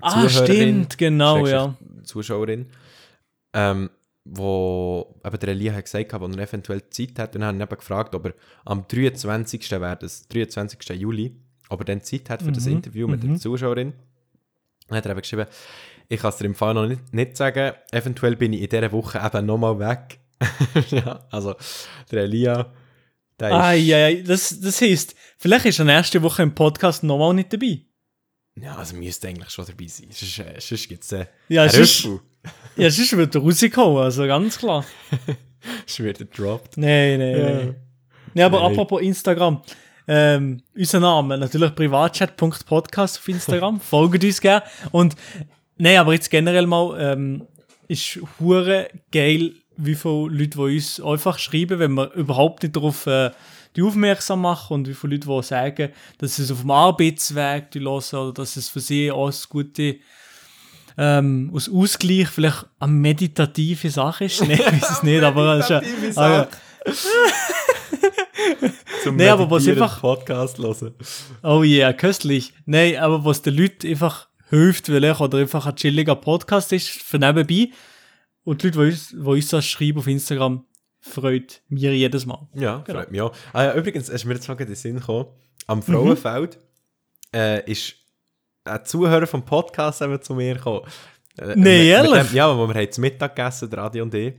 [0.00, 1.74] Ah, Zuhörerin, stimmt, genau, ja.
[2.04, 2.66] Zuschauerin,
[3.52, 3.90] ähm,
[4.24, 7.34] wo eben der Elia hat gesagt hat, wo er eventuell Zeit hat.
[7.34, 9.70] Und dann habe ich eben gefragt, ob er am 23.
[9.72, 10.98] wäre das, 23.
[10.98, 11.36] Juli,
[11.68, 13.92] ob er dann Zeit hat für das Mhm, Interview mit der Zuschauerin.
[14.88, 15.46] Dann hat er eben geschrieben,
[16.08, 18.92] ich kann es dir im Fall noch nicht, nicht sagen, eventuell bin ich in dieser
[18.92, 20.18] Woche eben nochmal weg.
[20.90, 21.54] ja, also
[22.10, 22.72] der Elia.
[23.40, 27.52] Ah, ja, ja, das, das heisst, vielleicht ist er nächste Woche im Podcast nochmal nicht
[27.52, 27.80] dabei.
[28.60, 30.06] Ja, also müsste eigentlich schon dabei sein.
[30.10, 32.04] Sonst, äh, sonst gibt es äh, Ja, einen sonst,
[32.76, 34.84] ja, sonst wird er rauskommen, also ganz klar.
[35.86, 36.76] Sonst wird er gedroppt.
[36.76, 37.50] Nein, nein, Ja.
[37.54, 37.76] nein.
[38.34, 38.72] Nee, aber Nein.
[38.72, 39.62] apropos Instagram.
[40.06, 43.80] ähm, unser Name, natürlich privatchat.podcast auf Instagram.
[43.80, 44.62] Folgt uns gerne.
[44.92, 45.16] Und,
[45.78, 47.46] nein, aber jetzt generell mal, ähm,
[47.88, 53.06] ist hure geil, wie viele Leute, die uns einfach schreiben, wenn wir überhaupt nicht darauf
[53.06, 53.30] äh,
[53.76, 57.70] die aufmerksam machen und wie viele Leute, die sagen, dass sie es auf dem Arbeitsweg
[57.72, 59.96] die hören oder dass es für sie auch eine gute
[60.96, 64.40] ähm, aus Ausgleich vielleicht eine meditative Sache ist.
[64.42, 66.48] Nein, ich weiß es nicht, aber es ist Meditative ja, Sache.
[66.86, 66.92] ah,
[69.02, 70.94] Zum Nee, aber was einfach- Podcast hören.
[71.42, 71.50] ja.
[71.50, 72.52] oh yeah, köstlich.
[72.64, 77.18] Nein, aber was den Leuten einfach hilft, vielleicht, oder einfach ein chilliger Podcast ist, für
[77.18, 77.70] nebenbei.
[78.44, 80.64] Und die Leute, die uns, die uns das schreiben auf Instagram,
[81.06, 82.46] freut mir jedes Mal.
[82.54, 82.98] Ja, Genau.
[83.00, 83.32] freut mich auch.
[83.52, 85.26] Ah, ja, übrigens, du mir jetzt mal in den Sinn gekommen,
[85.66, 85.82] am Mhm.
[85.82, 86.58] Frauenfeld
[87.34, 87.94] äh, ist
[88.64, 90.82] ein Zuhörer vom Podcast eben zu mir gekommen.
[91.38, 92.28] Äh, Nee, mit ehrlich?
[92.28, 94.34] Dem, ja, wo wir haben zu Mittag gegessen, der Adi und ich.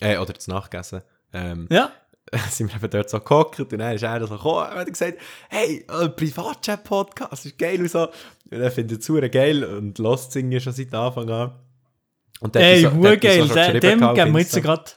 [0.00, 1.02] Äh, oder zu Nacht gegessen.
[1.32, 1.92] Ähm, Ja,
[2.50, 5.18] sind wir eben dort so gehockt und dann ist er so gekommen und hat gesagt,
[5.48, 8.04] hey, ein Privatchat-Podcast ist geil und so.
[8.50, 11.52] Und er findet es super geil und lässt singen schon seit Anfang an.
[12.40, 13.72] Und dort ey, ist so- ist so geil.
[13.72, 14.90] schon Dem, geben wir jetzt gerade,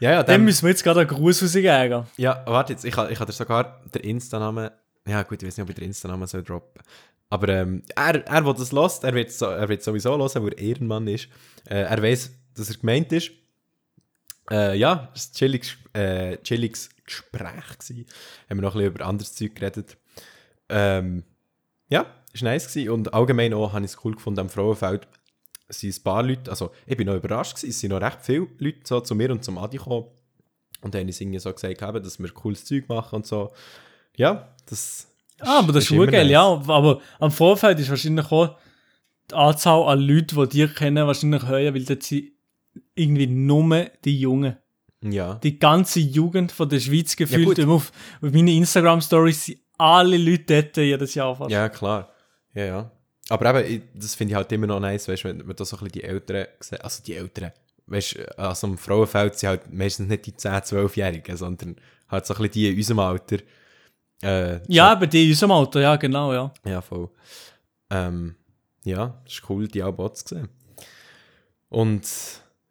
[0.00, 2.04] Ja, ja, dem dem, müssen wir jetzt gerade einen Gruß rausgeben.
[2.16, 4.70] ja, warte jetzt, ich ich ha dir sogar den Insta-Namen,
[5.06, 6.82] ja gut, ich weiß nicht, ob ich den Insta-Namen soll droppen
[7.30, 10.52] aber ähm, er, er, der das lässt, er wird, so, er wird sowieso hören, weil
[10.54, 11.28] er Ehrenmann ist.
[11.66, 13.30] Äh, er weiß, dass er gemeint ist.
[14.50, 17.78] Äh, ja, es war ein chilliges, äh, chilliges Gespräch.
[17.78, 18.06] Gewesen.
[18.48, 19.98] Haben wir noch ein bisschen über anderes Zeug geredet.
[20.70, 21.24] Ähm,
[21.90, 22.90] ja, war nice gewesen.
[22.90, 25.06] und allgemein auch habe ich es cool gefunden am Frauenfeld.
[25.68, 28.18] Es sind ein paar Leute, also ich bin noch überrascht gewesen, es sind noch recht
[28.22, 30.06] viele Leute so zu mir und zum Adi gekommen
[30.80, 33.52] und dann haben uns irgendwie so gesagt, haben, dass wir cooles Zeug machen und so.
[34.16, 35.08] Ja, das
[35.40, 36.32] Ah, aber das ist hure geil, nice.
[36.32, 36.42] ja.
[36.42, 38.56] Aber am Vorfeld ist wahrscheinlich auch
[39.30, 42.32] die Anzahl an Leuten, die dir kennen, wahrscheinlich höher, weil dort sind
[42.94, 44.56] irgendwie nur die Jungen.
[45.02, 45.34] Ja.
[45.36, 47.58] Die ganze Jugend von der Schweiz gefühlt.
[47.58, 51.50] immer auf, auf meine Instagram-Stories sind alle Leute dort jedes Jahr fast.
[51.52, 52.12] Ja, klar.
[52.54, 52.90] Ja, ja.
[53.30, 55.84] Aber eben, das finde ich halt immer noch nice, weißt wenn, wenn da so ein
[55.84, 57.52] bisschen die Älteren sehen, also die Älteren,
[57.86, 61.76] weißt du, also im Frauenfeld sind halt meistens nicht die 10-, 12-Jährigen, sondern
[62.08, 63.38] halt so ein bisschen die in unserem Alter.
[64.22, 66.52] Äh, Ja, aber die in unserem Alter, ja, genau, ja.
[66.64, 67.10] Ja, voll.
[67.90, 68.34] Ähm,
[68.84, 70.48] ja, es ist cool, die auch zu sehen.
[71.68, 72.06] Und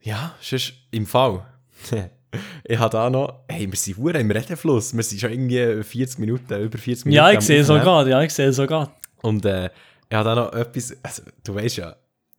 [0.02, 1.46] ja, es ist im Fall.
[2.64, 6.20] ich habe da noch, hey, wir sind hure im Redefluss, wir sind schon irgendwie 40
[6.20, 7.16] Minuten, über 40 Minuten.
[7.16, 7.86] Ja, ich sehe so Aufnehmen.
[7.86, 8.92] gerade, ja, ich sehe so gerade.
[9.22, 9.70] Und äh,
[10.10, 11.96] ich habe da noch etwas, also du weißt ja,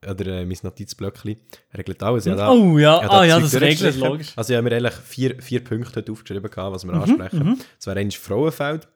[0.08, 1.36] oder äh, mein Notizblöckchen
[1.76, 2.26] regelt alles.
[2.26, 4.32] Habe da, Oh ja, habe da ah ja, das regelt, logisch.
[4.36, 7.58] Also ich habe mir eigentlich vier, vier Punkte aufgeschrieben, gehabt, was wir Mhm, ansprechen.
[7.76, 8.86] Das wäre eigentlich Frauenfeld,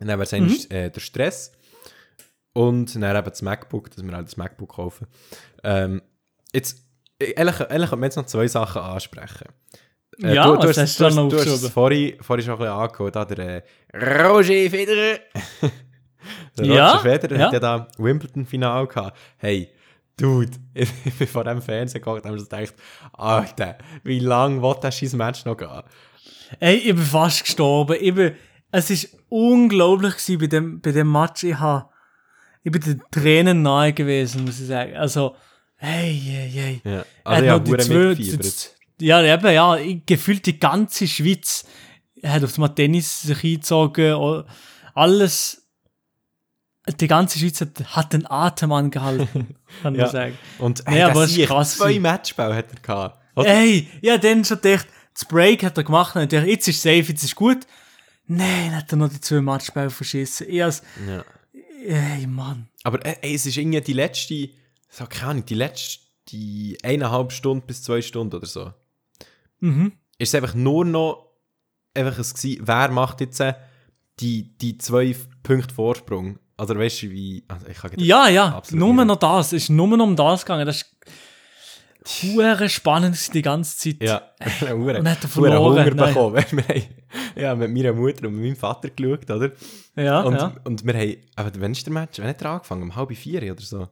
[0.00, 0.70] dann wäre es Mhm.
[0.74, 1.52] äh, der Stress
[2.54, 5.06] und dann eben das MacBook, dass wir halt das MacBook kaufen.
[5.62, 6.00] Ähm,
[6.54, 6.78] jetzt,
[7.18, 9.48] äh, ehrlich, ehrlich, man jetzt noch zwei Sachen ansprechen.
[10.22, 13.16] Äh, Ja, hast du da noch du hast es vorhin, vorhin schon ein bisschen angehört,
[13.16, 13.38] da der
[13.92, 15.18] äh, Roger Federer.
[16.58, 17.46] der Ja, Roger Federer ja.
[17.46, 19.16] hat ja da Wimbledon-Final gehabt.
[19.38, 19.70] Hey,
[20.16, 22.74] Dude, ich bin vor dem Fernsehen geguckt und habe gedacht,
[23.12, 25.82] Alter, wie lange will das scheiß Match noch gehen?
[26.60, 27.96] Ey, ich bin fast gestorben.
[28.00, 28.34] Ich bin,
[28.70, 31.44] es ist unglaublich gewesen bei dem, bei dem Match.
[31.44, 31.90] Ich, ha,
[32.62, 34.96] ich bin den Tränen nahe gewesen, muss ich sagen.
[34.96, 35.36] Also,
[35.76, 36.80] hey, hey, hey.
[36.84, 38.70] Ja, Er also ich hat habe noch die zwei-.
[38.98, 41.66] Ja, eben, ja, ich, gefühlt die ganze Schweiz
[42.24, 44.44] hat auf dem Tennis sich eingezogen,
[44.94, 45.65] alles,
[47.00, 50.08] die ganze Schweiz hat, hat den Atem angehalten, kann man Ja.
[50.08, 50.38] sagen.
[50.58, 51.98] Und hey, aber aber ist krass zwei.
[51.98, 53.18] Matchbau hat er gehabt.
[53.36, 53.48] Oder?
[53.48, 56.80] Ey, ja, dann schon gedacht, das Break hat er gemacht, und ich dachte, jetzt ist
[56.82, 57.66] safe, jetzt ist gut.
[58.26, 60.46] Nein, hat er noch die zwei Matchbälle verschissen.
[60.48, 61.24] Ich als, Ja.
[61.86, 62.68] ey, Mann.
[62.84, 64.48] Aber äh, ey, es ist irgendwie die letzte,
[64.88, 68.72] so keine Ahnung, die letzte die eineinhalb Stunden bis zwei Stunden oder so.
[69.60, 69.92] Mhm.
[70.18, 71.26] Ist es einfach nur noch
[71.94, 73.54] einfach es gewesen, wer macht jetzt äh,
[74.18, 75.14] die, die zwei
[75.44, 76.38] Punkte Vorsprung?
[76.56, 77.44] Also weißt du, wie.
[77.48, 79.48] Also ich kann ja, ja, nur noch das.
[79.48, 80.66] Es ist nur noch um das gegangen.
[80.66, 80.96] Das ist
[82.22, 84.02] hure spannend die ganze Zeit.
[84.02, 84.22] Ja,
[84.70, 84.98] hure.
[84.98, 85.84] Und hat er verloren.
[85.84, 86.14] Hunger Nein.
[86.14, 86.44] bekommen.
[87.34, 89.50] Wir haben ja, mit meiner Mutter und meinem Vater geschaut, oder?
[89.96, 90.20] Ja.
[90.22, 90.52] Und, ja.
[90.64, 91.16] und wir haben.
[91.34, 92.18] Aber wann ist der Match?
[92.18, 92.82] Wann hat er angefangen?
[92.82, 93.88] Um halb vier oder so?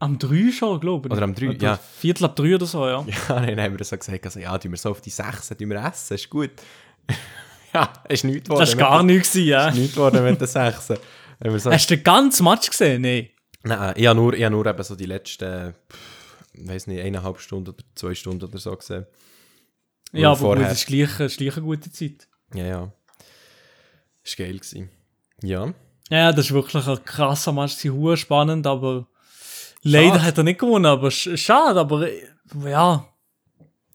[0.00, 1.12] Am 3 schon, glaube ich.
[1.12, 1.76] Oder am 3, ja.
[1.76, 3.04] Viertel ab 3 oder so, ja.
[3.28, 5.70] Ja, nein, haben wir so gesagt, also, ja, tun wir so auf die 6, tun
[5.70, 6.50] wir essen, ist gut.
[7.74, 8.60] ja, ist nichts geworden.
[8.60, 9.68] Das ist gar nichts gewesen, ja.
[9.68, 10.92] Ist nichts geworden mit den 6
[11.58, 13.02] so, Hast du den ganzen Match gesehen?
[13.02, 13.28] Nein.
[13.64, 15.74] Nein, ich habe nur, ich habe nur eben so die letzten,
[16.52, 19.06] ich weiß nicht, eineinhalb Stunden oder zwei Stunden oder so gesehen.
[20.12, 22.28] Ja, aber vorher- gut, das ist gleich, ist gleich eine gute Zeit.
[22.54, 22.92] Ja, ja.
[24.24, 24.90] Ist geil gewesen.
[25.42, 25.72] Ja.
[26.10, 29.06] Ja, das ist wirklich ein krasser Match, sie hure spannend, aber
[29.82, 32.22] leider hat er nicht gewonnen, aber sch schade, aber äh,
[32.64, 33.06] ja,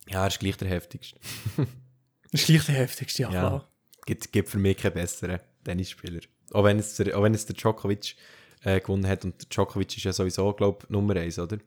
[0.08, 1.20] Ja, er ist gleich der heftigste.
[1.58, 1.68] das
[2.42, 3.40] ist gleich der heftigste, ja, Ja.
[3.40, 3.70] klar.
[4.06, 5.40] Gibt, gibt für mich keinen besseren.
[5.64, 6.20] Tennisspieler.
[6.54, 8.16] Auch wenn es der, auch wenn es der Djokovic
[8.64, 9.26] äh, gewonnen hat.
[9.26, 11.58] Und der Djokovic ist ja sowieso, glaube ich, Nummer 1, oder?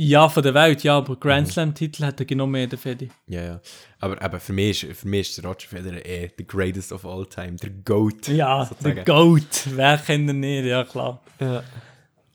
[0.00, 3.08] Ja, von der Welt, ja, aber Grand Slam-Titel hat er genommen, mehr, der Fedi.
[3.26, 3.60] Ja, ja.
[3.98, 7.04] Aber, aber für, mich ist, für mich ist der Roger Federer eh the greatest of
[7.04, 7.56] all time.
[7.56, 8.28] Der GOAT.
[8.28, 8.94] Ja, sozusagen.
[8.94, 9.66] der Goat.
[9.74, 11.20] Wer kennt ihn nicht, ja klar.
[11.40, 11.64] Ja.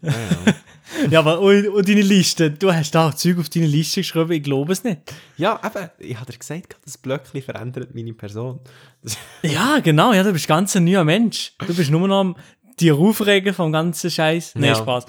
[0.03, 0.53] Ja, ja.
[1.09, 4.31] Ja, aber und, und deine Liste, du hast da auch Zeug auf deine Liste geschrieben,
[4.31, 5.01] ich glaube es nicht.
[5.37, 8.59] ja, eben, ich habe dir gesagt, das Blöckchen verändert meine Person.
[9.41, 11.53] Ja, genau, ja, du bist ganz ein neuer Mensch.
[11.65, 12.35] Du bist nur noch am
[12.79, 14.55] dir aufregen vom ganzen Scheiß.
[14.55, 14.75] Nee, Ja.
[14.75, 15.05] Spaß.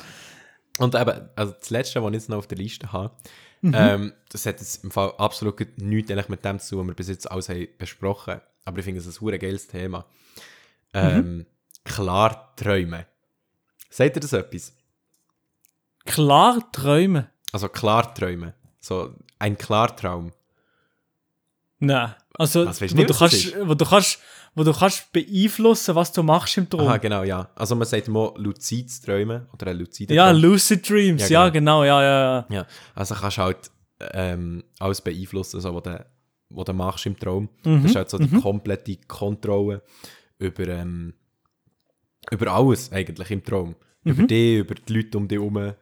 [0.78, 3.14] Und eben, also das Letzte, was ich jetzt noch auf der Liste habe,
[3.62, 6.94] ähm, das hat jetzt im Fall absolut nichts eigentlich mit dem zu tun, was wir
[6.94, 10.06] bis jetzt alles haben besprochen Aber ich finde es ein geiles Thema.
[10.92, 11.46] Ähm,
[11.84, 13.04] Klar träumen.
[13.90, 14.72] Sagt ihr das etwas?
[16.04, 17.26] Klar träumen.
[17.52, 18.52] Also klar träumen.
[18.80, 20.32] So ein Klartraum.
[21.78, 22.14] Nein.
[22.36, 24.18] Also, Was, weisst du wo, du was das kannst, wo, du kannst,
[24.54, 26.88] wo du kannst beeinflussen, was du machst im Traum.
[26.88, 27.48] Aha, genau, ja.
[27.54, 30.30] Also man sagt immer luzides Träumen oder ein luzider ja.
[30.32, 32.46] Lucid Dreams, Ja, ja, genau, ja, ja, ja.
[32.50, 33.70] Ja, also kannst halt
[34.12, 36.06] ähm, alles beeinflussen, so, was, du,
[36.50, 37.48] was du machst im Traum.
[37.64, 37.82] Mhm.
[37.82, 39.82] Das ist halt so die komplette Kontrolle
[40.38, 41.14] über, ähm,
[42.30, 43.76] über alles eigentlich im Traum.
[44.02, 44.12] Mhm.
[44.12, 45.74] Über dich, über die Leute um dich herum,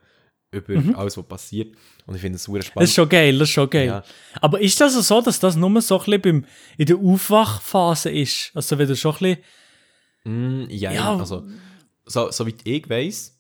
[0.53, 1.75] über alles, was passiert.
[2.07, 2.89] Und ich finde es super Das spannend.
[2.89, 3.87] ist schon geil, das ist schon geil.
[3.87, 4.05] Ja.
[4.41, 6.45] Aber ist das so, dass das nur so ein bisschen beim,
[6.77, 8.51] in der Aufwachphase ist?
[8.55, 9.19] Also wenn du schon ein
[10.25, 10.65] bisschen...
[10.65, 11.17] Mm, ja, Ja.
[11.17, 11.45] also
[12.07, 13.39] so, soweit ich weiß,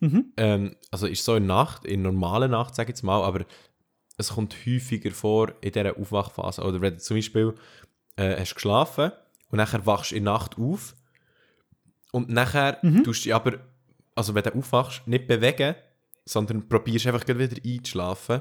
[0.00, 0.32] Mhm.
[0.36, 3.44] ähm, also ist so in Nacht, in normaler Nacht, sage ich jetzt mal, aber
[4.16, 6.62] es kommt häufiger vor in dieser Aufwachphase.
[6.62, 7.54] Oder wenn du zum Beispiel
[8.16, 9.10] äh, hast geschlafen
[9.50, 10.94] und nachher wachst du in der Nacht auf
[12.12, 13.02] und nachher Mhm.
[13.04, 13.58] tust du dich aber,
[14.14, 15.74] also wenn du aufwachst, nicht bewegen,
[16.28, 18.40] sondern probierst einfach wieder einzuschlafen.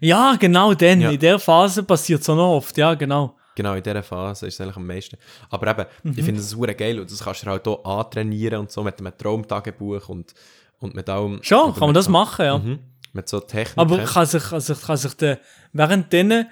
[0.00, 1.00] Ja, genau dann.
[1.00, 1.10] Ja.
[1.10, 3.36] In der Phase passiert es auch noch oft, ja, genau.
[3.56, 5.16] Genau, in dieser Phase ist es eigentlich am meisten.
[5.50, 6.14] Aber eben, Mhm.
[6.18, 8.98] ich finde es super geil und das kannst du halt auch antrainieren und so mit
[8.98, 10.34] einem Traumtagebuch und,
[10.78, 11.40] und mit allem.
[11.42, 12.58] Schon, kann man das machen, ja.
[12.58, 12.78] Mhm,
[13.12, 13.80] mit so Techniken.
[13.80, 15.40] Aber kann sich, sich, kann sich der,
[15.72, 16.46] während denen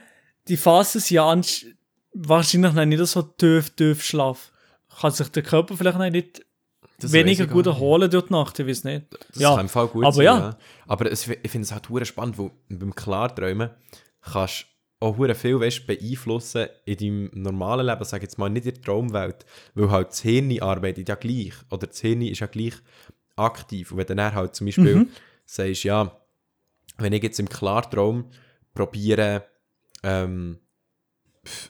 [0.48, 1.40] die Phasen sind ja
[2.14, 4.50] wahrscheinlich nicht so tief, tief Schlaf.
[5.00, 6.42] Kann sich der Körper vielleicht nicht
[7.00, 7.78] Das weniger gut durch
[8.26, 9.06] die Nacht, ich weiß nicht.
[9.32, 10.58] Das ja, kann im Fall gut aber sein, ja.
[10.86, 13.70] Aber es, ich finde es halt super spannend, weil beim Klarträumen
[14.20, 14.66] kannst
[15.00, 18.74] du auch hure viel weißt, beeinflussen in deinem normalen Leben, sag jetzt mal, nicht in
[18.74, 22.74] der Traumwelt, weil halt das Hirn arbeitet ja gleich, oder das Hirn ist ja gleich
[23.36, 23.92] aktiv.
[23.92, 25.08] Und wenn dann halt zum Beispiel Mhm.
[25.44, 26.20] sagst, ja,
[26.96, 28.24] wenn ich jetzt im Klartraum
[28.74, 29.44] probiere,
[30.02, 30.58] ähm,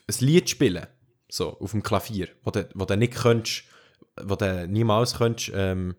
[0.07, 0.87] ein Lied zu spielen,
[1.29, 3.63] so, auf dem Klavier, wo du, wo du nicht könntest,
[4.25, 5.95] wo du niemals könntest, ähm,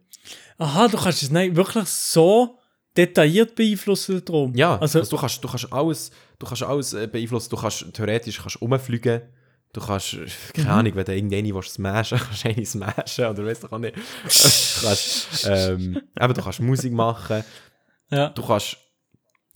[0.58, 2.58] Aha, du kannst es nicht wirklich so
[2.96, 4.54] detailliert beeinflussen, der Traum.
[4.54, 7.48] Ja, also, also, du, kannst, du kannst alles, du kannst alles äh, beeinflussen.
[7.50, 9.22] Du kannst theoretisch kannst rumfliegen.
[9.72, 10.72] Du kannst, äh, keine Mhm.
[10.72, 13.96] Ahnung, wenn du irgendeine willst smashen kannst du eine smashen oder weißt du auch nicht.
[13.96, 17.44] du kannst, ähm, eben, du kannst Musik machen.
[18.10, 18.28] ja.
[18.30, 18.76] Du kannst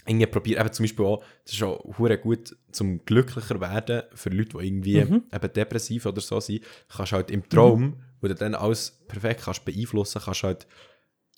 [0.07, 4.29] irgendwie probieren, eben zum Beispiel auch, das ist auch hure gut zum glücklicher werden für
[4.31, 5.25] Leute, die irgendwie Mhm.
[5.33, 6.63] eben depressiv oder so sind.
[6.89, 10.67] Kannst halt im Traum, wo du dann alles perfekt kannst beeinflussen, kannst halt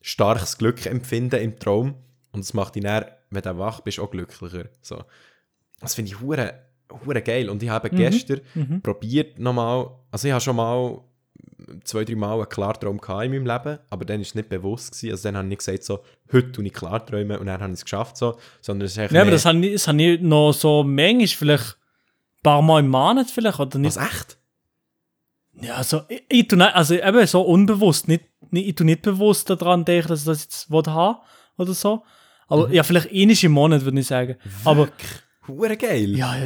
[0.01, 1.95] starkes Glück empfinden im Traum
[2.32, 4.66] und das macht dich dann, wenn du wach bist, auch glücklicher.
[4.80, 5.05] So.
[5.80, 6.55] Das finde ich hure,
[7.05, 7.97] hure geil und ich habe Mhm.
[7.97, 8.41] gestern
[8.82, 11.01] probiert nochmal, also ich habe schon mal
[11.82, 14.93] zwei, drei Mal einen Klartraum gehabt in meinem Leben, aber dann war es nicht bewusst.
[14.93, 15.11] Gewesen.
[15.11, 16.01] Also dann habe ich nicht gesagt, so,
[16.32, 19.20] heute tue ich Klarträume und dann habe ich es geschafft, so, sondern es ist ja,
[19.22, 22.89] aber das habe ich, das habe ich noch so manchmal, vielleicht ein paar Mal im
[22.91, 23.97] Monat vielleicht, oder nicht?
[23.97, 24.36] Was, echt?
[25.61, 29.02] Ja, also, ich, ich tu nicht, also eben so unbewusst, nicht, nicht, ich tu nicht
[29.02, 31.18] bewusst daran denken, dass ich das jetzt will haben
[31.59, 32.02] oder so.
[32.48, 34.36] Aber ja, vielleicht ähnlich im Monat, würde ich sagen.
[34.64, 34.88] Aber,
[35.48, 36.16] Hure geil.
[36.16, 36.36] ja,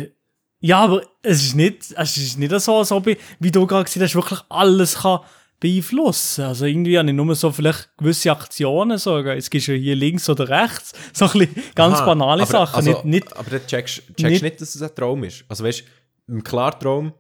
[0.61, 3.85] ja, aber es ist nicht, es ist nicht so, als ob ich, wie du gerade
[3.85, 5.21] gesagt hast, wirklich alles kann
[5.59, 6.45] beeinflussen.
[6.45, 10.29] Also irgendwie habe ich nur so vielleicht gewisse Aktionen, so, es gibt ja hier links
[10.29, 12.77] oder rechts, so ein bisschen ganz Aha, banale aber, Sachen.
[12.77, 15.45] Also, nicht, nicht, aber dann checkst checkst nicht- nicht, dass es ein Traum ist.
[15.49, 15.81] Also weißt
[16.27, 17.13] du, im Klartraum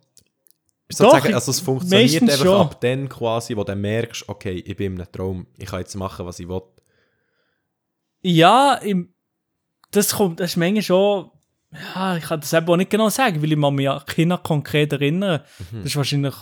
[0.99, 2.61] Doch, also es funktioniert einfach schon.
[2.61, 5.95] ab dann quasi, wo du merkst, okay, ich bin in einem Traum, ich kann jetzt
[5.95, 6.62] machen, was ich will.
[8.22, 9.14] Ja, im,
[9.93, 11.30] das kommt, das ist manchmal schon,
[11.72, 14.93] ja, ich kann das eben auch nicht genau sagen, weil ich mich an Kinder konkret
[14.93, 15.43] erinnern.
[15.70, 15.76] Mhm.
[15.78, 16.34] Das ist wahrscheinlich,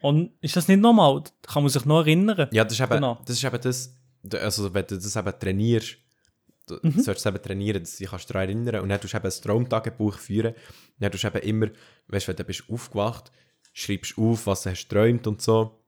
[0.00, 1.22] und ist das nicht normal?
[1.42, 2.48] Da kann man sich noch erinnern.
[2.52, 3.18] Ja, das ist eben Genau.
[3.24, 3.96] das, ist eben das
[4.40, 5.96] also wenn du das eben trainierst,
[6.66, 7.00] du Mhm.
[7.00, 9.42] solltest es eben trainieren, dass du dich daran erinnern und dann tust du eben ein
[9.42, 10.54] Traumtagebuch führen,
[10.98, 11.66] dann tust du eben immer,
[12.08, 13.30] weißt du, wenn du bist aufgewacht,
[13.72, 15.78] schreibst auf, was du hast geträumt und so.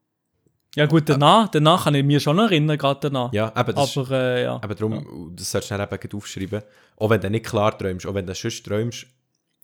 [0.76, 3.32] Ja gut, danach, danach kann ich mich schon erinnern, gerade danach.
[3.32, 4.60] Ja, eben, das ist, Aber äh, ja.
[4.62, 6.62] eben darum, das solltest du dann eben aufschreiben,
[6.96, 9.06] auch wenn du nicht klar träumst, auch wenn du sonst träumst,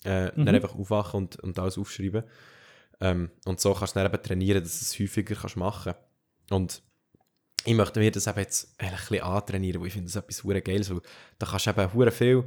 [0.04, 0.46] äh, Mhm.
[0.46, 2.22] dann einfach aufwachen und, und alles aufschreiben.
[3.00, 5.94] Ähm, und so kannst du dann eben trainieren, dass du es häufiger kannst machen
[6.50, 6.82] Und
[7.64, 10.62] ich möchte mir das eben jetzt ein bisschen antrainieren, weil ich finde das etwas hure
[10.62, 10.82] geil.
[10.84, 11.00] So,
[11.38, 12.44] da kannst du eben hure viel,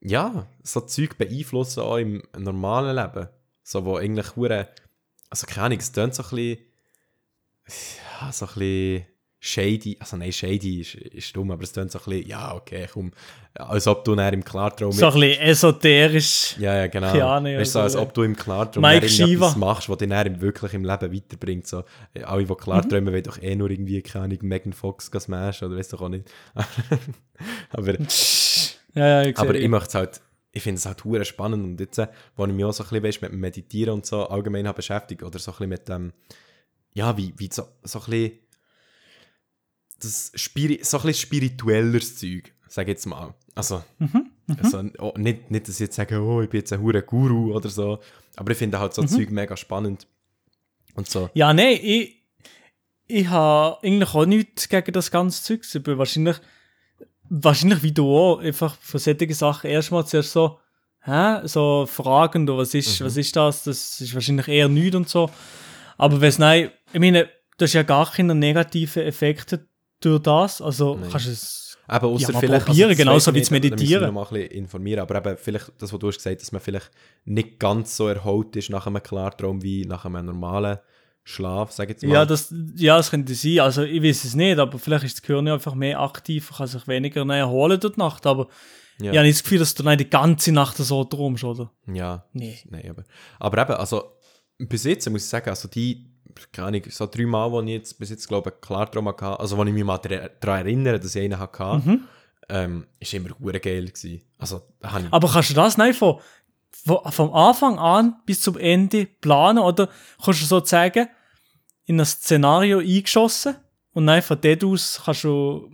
[0.00, 3.28] ja, so Zeug beeinflussen auch im normalen Leben.
[3.68, 4.68] So, wo eigentlich hure,
[5.28, 6.58] also keine Ahnung, es tönt so ein bisschen,
[8.20, 9.06] ja, so ein bisschen
[9.40, 12.86] shady, also nein, shady ist, ist dumm, aber es tönt so ein bisschen, ja, okay,
[12.92, 13.10] komm,
[13.54, 14.92] als ob du dann im Klartraum...
[14.92, 16.56] So ein bisschen esoterisch.
[16.60, 17.10] Ja, ja, genau.
[17.10, 19.52] Keine weißt du, so, als ob du im Klartraum Shiva.
[19.56, 21.66] machst, was dich dann wirklich im Leben weiterbringt.
[21.66, 21.82] So,
[22.14, 22.56] äh, alle, die Mhm.
[22.56, 26.08] Klarträumen, wollen doch eh nur irgendwie, keine Ahnung, Megan Fox smashen oder weißt doch auch
[26.08, 26.30] nicht.
[27.70, 27.94] aber
[28.94, 30.20] Ja, ja, ich aber ich möchte es halt,
[30.56, 32.88] ich finde es halt hure spannend und jetzt, äh, wo ich mich auch so ein
[32.88, 35.88] bisschen weißt, mit dem Meditieren und so allgemein habe beschäftigt oder so ein bisschen mit
[35.88, 36.12] dem,
[36.94, 38.38] ja, wie, wie so, so ein bisschen
[40.00, 43.34] das Spiri so ein bisschen spirituelleres Zeug, sage ich jetzt mal.
[43.54, 44.30] Also, Mhm,
[44.62, 47.54] also oh, nicht, nicht, dass ich jetzt sage, oh, ich bin jetzt ein hure Guru
[47.54, 47.98] oder so,
[48.36, 49.08] aber ich finde halt so Mhm.
[49.08, 50.06] Zeug mega spannend.
[50.94, 51.28] Und so.
[51.34, 52.22] Ja, nein, ich,
[53.06, 55.62] ich habe eigentlich auch nichts gegen das ganze Zeug.
[55.74, 56.36] Ich bin wahrscheinlich,
[57.30, 60.58] wahrscheinlich wie du auch, einfach von solchen Sachen erstmal zuerst so,
[61.02, 63.64] hä, so fragend, was ist, was ist das?
[63.64, 65.30] Das ist wahrscheinlich eher nichts und so.
[65.96, 69.66] Aber wenn nein, ich meine, das ist ja gar keine negativen Effekte
[70.00, 70.60] durch das.
[70.60, 71.10] Also Nein.
[71.10, 71.62] kannst du es.
[71.88, 74.06] Ausser Ja, vielleicht, probieren, das genauso wie zu da meditieren.
[74.06, 76.60] noch mal ein bisschen informieren, aber eben vielleicht das, was du hast gesagt, dass man
[76.60, 76.90] vielleicht
[77.24, 80.78] nicht ganz so erholt ist nach einem Klartraum wie nach einem normalen
[81.28, 82.12] Schlaf, ich jetzt mal.
[82.12, 83.58] Ja, das, ja, das könnte sein.
[83.58, 86.86] Also, ich weiß es nicht, aber vielleicht ist das Gehirn einfach mehr aktiv, kann sich
[86.86, 88.26] weniger erholen die Nacht.
[88.26, 88.46] Aber
[89.00, 89.10] ja.
[89.10, 91.72] ich habe nicht das Gefühl, dass du dann die ganze Nacht so träumst, oder?
[91.92, 92.24] ja.
[92.32, 92.56] Nee.
[92.70, 93.02] Nein, aber,
[93.40, 94.12] aber eben, also
[94.56, 96.06] bis jetzt muss ich sagen, also die,
[96.52, 99.56] keine Ahnung, so drei Mal, wo ich jetzt bis jetzt glaube ich Klartraum hatte, also
[99.56, 102.04] wo ich mich mal daran erinnere, dass ich einen hatte, Mhm.
[102.48, 104.22] ähm, ist immer hure geil gewesen.
[104.38, 106.20] Also, da habe ich, Aber kannst du das nicht von,
[106.70, 109.88] von, vom Anfang an bis zum Ende planen oder
[110.24, 111.08] kannst du sozusagen
[111.86, 113.56] in ein Szenario eingeschossen
[113.92, 115.70] und dann von dort aus kannst du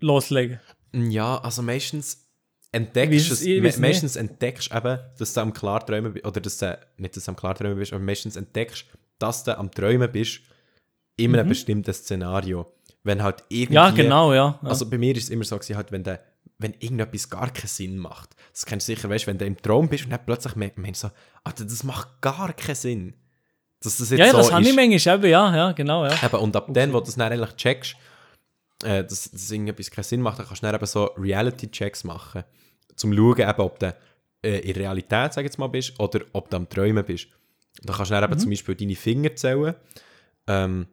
[0.00, 0.60] loslegen?
[0.92, 2.28] Ja, also meistens
[2.70, 3.78] entdeckst ich me nicht.
[3.78, 7.30] meistens entdeckst du eben, dass du am Klarträumen bist, oder dass du, nicht dass du
[7.30, 8.84] am Klarträumen bist, aber meistens entdeckst,
[9.18, 10.40] dass du am Träumen bist,
[11.16, 12.72] in einem bestimmten Szenario.
[13.04, 13.72] Wenn halt irgendwie...
[13.72, 13.74] Mhm.
[13.74, 14.58] Ja, genau, ja.
[14.62, 14.68] ja.
[14.68, 16.24] Also bei mir ist es immer so gewesen, halt, wenn, der,
[16.58, 18.34] wenn irgendetwas gar keinen Sinn macht.
[18.52, 21.04] Das kennst du sicher, weißt, wenn du im Traum bist und dann plötzlich merkst meinst
[21.04, 23.14] du so, Alter, das macht gar keinen Sinn.
[23.84, 26.14] Dass das jetzt ja, so das habe ich manchmal eben, ja, ja, genau, ja.
[26.24, 27.96] Eben, und ab dann, wo du das dann eigentlich checkst,
[28.82, 32.44] äh, dass, dass irgendetwas keinen Sinn macht, dann kannst du dann eben so Reality-Checks machen.
[32.96, 33.94] Zum schauen, eben, ob du
[34.42, 37.28] äh, in Realität, sag jetzt mal, bist oder ob du am Träumen bist.
[37.82, 39.74] Da kannst du dann eben zum Beispiel deine Finger zählen.
[40.46, 40.86] Ähm,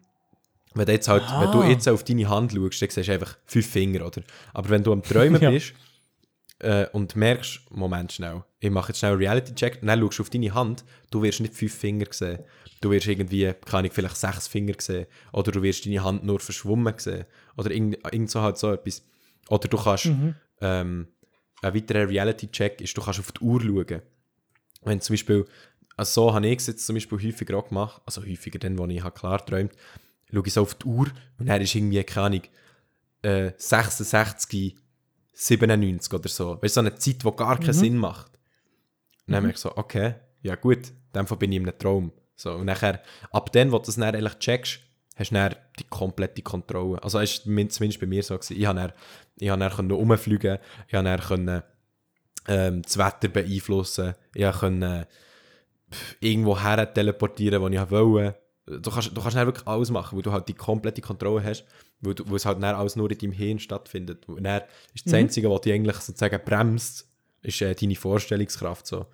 [0.73, 1.67] wenn du, jetzt halt, wenn du Ah.
[1.67, 4.21] jetzt auf deine Hand schaust, dann siehst du einfach fünf Finger, oder?
[4.53, 5.49] Aber wenn du am Träumen Ja.
[5.51, 5.73] bist
[6.62, 10.30] äh, und merkst, Moment schnell, ich mache jetzt schnell einen Reality-Check, dann schaust du auf
[10.30, 12.39] deine Hand, du wirst nicht fünf Finger sehen.
[12.80, 15.05] Du wirst irgendwie, keine Ahnung, vielleicht sechs Finger sehen.
[15.34, 17.26] Oder du wirst deine Hand nur verschwommen sehen.
[17.57, 19.03] Oder irgend, irgend so halt so etwas.
[19.49, 20.05] Oder du kannst,
[20.62, 21.07] ähm,
[21.62, 24.01] ein weiterer Reality-Check ist, du kannst auf die Uhr schauen.
[24.84, 25.45] Wenn zum Beispiel,
[25.95, 28.86] also so habe ich es jetzt zum Beispiel häufiger auch gemacht, also häufiger dann, wo
[28.88, 29.74] ich habe klar träumt,
[30.32, 31.07] schaue ich so auf die Uhr
[31.38, 32.41] und dann ist irgendwie, keine Ahnung,
[33.22, 34.76] äh, 66,
[35.34, 36.61] 97 oder so.
[36.61, 38.32] Weißt du, so eine Zeit, die gar keinen Sinn macht.
[39.27, 41.77] Und dann merke ich so, okay, ja gut, in dem Fall bin ich in einem
[41.77, 42.11] Traum.
[42.36, 43.01] So, und nachher,
[43.32, 44.79] ab dann, wo du das dann eigentlich checkst,
[45.15, 47.01] hast du dann die komplette Kontrolle.
[47.03, 48.36] Also es war zumindest bei mir so.
[48.36, 48.57] Gewesen.
[48.57, 48.91] Ich konnte
[49.38, 50.57] dann, ich dann rumfliegen,
[50.88, 51.63] ich konnte dann
[52.47, 55.07] ähm, das Wetter beeinflussen, ich konnte
[56.19, 58.38] irgendwo her teleportieren, wo ich wollte.
[58.65, 61.65] Du kannst, du kannst dann wirklich alles machen, weil du halt die komplette Kontrolle hast,
[62.02, 64.28] weil, weil es halt dann alles nur in deinem Hirn stattfindet.
[64.28, 67.08] Und dann ist das Einzige, was dich eigentlich sozusagen bremst,
[67.41, 68.88] ist äh, deine Vorstellungskraft.
[68.88, 69.06] So.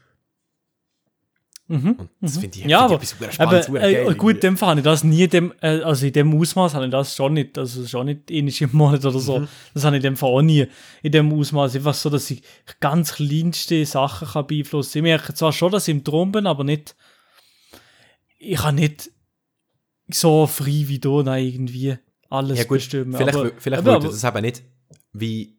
[1.70, 2.70] Und das finde ich, Mhm.
[2.70, 5.04] Ja, aber, etwas super aber Spannendes, super äh, gut, in dem Fall habe ich das
[5.04, 8.32] nie, dem, äh, also in dem Ausmaß habe ich das schon nicht, also schon nicht
[8.32, 9.40] ähnlich im Monat oder so.
[9.40, 9.48] Mhm.
[9.74, 10.68] Das habe ich in dem Fall auch nie.
[11.04, 12.42] In dem Ausmaß einfach so, dass ich
[12.80, 15.00] ganz kleinste Sachen kann beeinflussen.
[15.00, 16.96] Ich merke zwar schon, dass ich im Traum bin, aber nicht,
[18.40, 19.12] ich kann nicht
[20.10, 21.98] so frei wie du da irgendwie
[22.30, 23.13] alles Ja gut, bestimmen.
[23.13, 24.63] vielleicht, aber, vielleicht aber, aber, das eben nicht
[25.13, 25.57] wie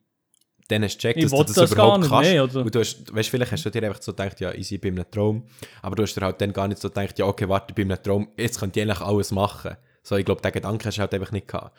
[0.68, 2.30] dann hast du gecheckt, dass du das, das gar überhaupt nicht, kannst.
[2.30, 2.60] nee, oder?
[2.60, 5.00] Und du hast, weißt, vielleicht hast du dir einfach so gedacht, ja, ich bin in
[5.00, 5.44] einem Traum,
[5.80, 7.86] aber du hast dir halt dann gar nicht so gedacht, ja, okay, warte, ich bin
[7.86, 9.76] in einem Traum, jetzt könnte ich eigentlich alles machen.
[10.02, 11.74] So, ich glaube, den Gedanken hast du halt einfach nicht gehabt.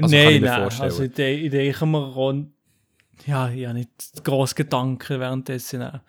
[0.00, 0.90] Also nein, nein, vorstellen.
[0.90, 2.34] also ich, ich denke mir auch,
[3.26, 5.80] ja, ich habe nicht grosse Gedanken währenddessen.
[5.80, 6.00] nein.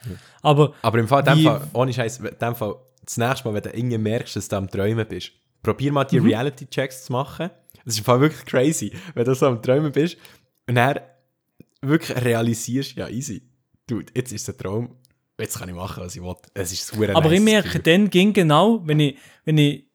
[0.41, 3.63] Aber Aber im Fall, dem Fall ohne Scheiß, in dem Fall, das nächste Mal, wenn
[3.63, 5.31] du irgendwie merkst, dass du am Träumen bist,
[5.67, 6.09] probier mal Mhm.
[6.09, 7.49] die Reality-Checks zu machen.
[7.83, 10.17] Das ist im Fall wirklich crazy, wenn du so am Träumen bist
[10.67, 10.99] und dann
[11.81, 13.41] wirklich realisierst, ja, easy.
[13.87, 14.95] Dude, jetzt ist ein Traum.
[15.39, 16.35] jetzt kann ich machen, was ich will.
[16.53, 19.85] Es ist super Aber nice ich merke dann ging genau, wenn ich, wenn ich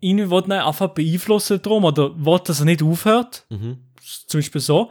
[0.00, 3.78] ihn will, einfach beeinflussen drum oder will, dass er nicht aufhört, Mhm.
[4.26, 4.90] zum Beispiel so,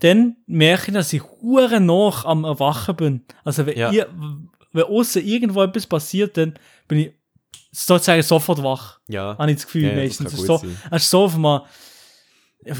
[0.00, 3.22] dann merke ich, dass ich hure noch am Erwachen bin.
[3.44, 3.90] Also wenn, Ja.
[3.90, 4.08] ihr,
[4.72, 6.54] wenn außen irgendwo etwas passiert, dann
[6.88, 7.12] bin ich
[7.72, 9.00] sozusagen sofort wach.
[9.08, 9.36] Ja.
[9.38, 10.32] Habe ich das Gefühl Ja, das meistens.
[10.34, 11.66] Es ist so, es ist so auf einem, auf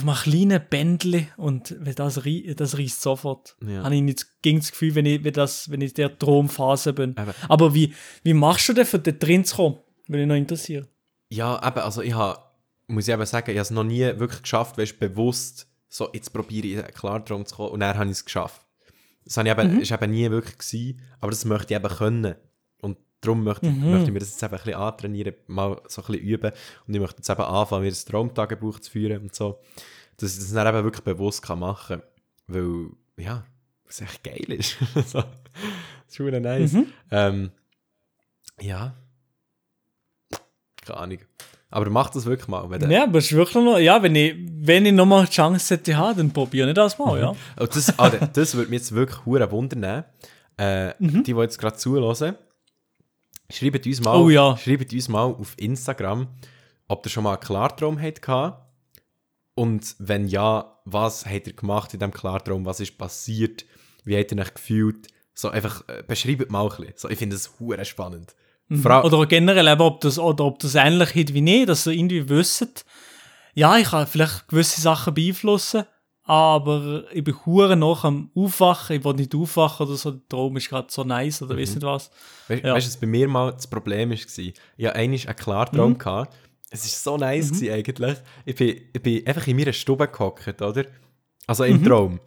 [0.03, 3.57] einem kleinen Bändchen und das, rei- das reißt sofort.
[3.67, 3.83] Ja.
[3.83, 6.93] Habe ich nicht gegen das Gefühl, wenn ich, wenn das, wenn ich in der Traumphase
[6.93, 7.11] bin.
[7.19, 7.33] Eben.
[7.49, 9.79] Aber wie, wie machst du denn, für da drin zu kommen?
[10.07, 10.87] Würde mich noch interessieren.
[11.31, 12.39] Ja, eben, also ich habe,
[12.87, 16.33] muss ich eben sagen, ich habe es noch nie wirklich geschafft, weißt, bewusst, so, jetzt
[16.33, 18.61] probiere ich in einen Klartraum zu kommen und dann habe ich es geschafft.
[19.25, 22.35] Das habe ich eben, ist eben nie wirklich gewesen, aber das möchte ich eben können.
[23.23, 26.07] Darum möchte, ich- möchte ich mir das jetzt eben ein bisschen antrainieren, mal so ein
[26.09, 26.53] bisschen üben
[26.87, 29.61] und ich möchte jetzt eben anfangen, mir ein Traumtagebuch zu führen und so,
[30.17, 32.09] dass ich das dann eben wirklich bewusst kann machen kann,
[32.49, 33.45] weil, ja,
[33.89, 34.77] es echt geil ist.
[34.95, 36.77] das ist schon nice.
[37.11, 37.51] Ähm,
[38.61, 38.95] ja,
[40.85, 41.19] keine Ahnung.
[41.71, 42.69] Aber mach das wirklich mal.
[42.69, 45.75] Wenn Ja, aber es ist wirklich noch, ja, wenn ich, wenn ich nochmal die Chance
[45.75, 47.33] hätte, haben, dann probiere ich das mal, ja.
[47.59, 50.05] Oh, das, ah, das würde mich jetzt wirklich hure wundern.
[50.59, 51.23] Äh, Mhm.
[51.25, 52.35] Die, die jetzt gerade zuhören,
[53.51, 54.57] schreibt uns mal, Oh ja.
[54.57, 56.29] schreibt uns mal auf Instagram,
[56.89, 58.55] ob ihr schon mal einen Klartraum hattet.
[59.55, 62.65] Und wenn ja, was habt ihr gemacht in diesem Klartraum?
[62.65, 63.65] Was ist passiert?
[64.05, 65.09] Wie habt ihr euch gefühlt?
[65.35, 66.93] So einfach, äh, beschreibt mal ein bisschen.
[66.97, 68.35] So, ich finde das hure spannend.
[68.83, 69.05] Fra Mhm.
[69.07, 72.29] Oder generell eben, ob das, oder ob das ähnlich ist wie ich, dass ihr irgendwie
[72.29, 72.85] wisst,
[73.55, 75.85] ja, ich kann vielleicht gewisse Sachen beeinflussen,
[76.25, 80.57] aber ich bin hure noch am Aufwachen, ich will nicht aufwachen oder so, der Traum
[80.57, 82.11] ist gerade so nice oder weiss nicht was.
[82.49, 82.75] Weißt du, Ja.
[82.75, 84.15] was bei mir mal das Problem war?
[84.15, 85.99] Ich hatte einmal einen Klartraum.
[85.99, 86.37] gehabt.
[86.71, 88.17] Es war so nice gewesen eigentlich.
[88.47, 90.85] Ich bin, ich bin einfach in meiner Stube gehockt, oder?
[91.47, 92.21] Also im Traum.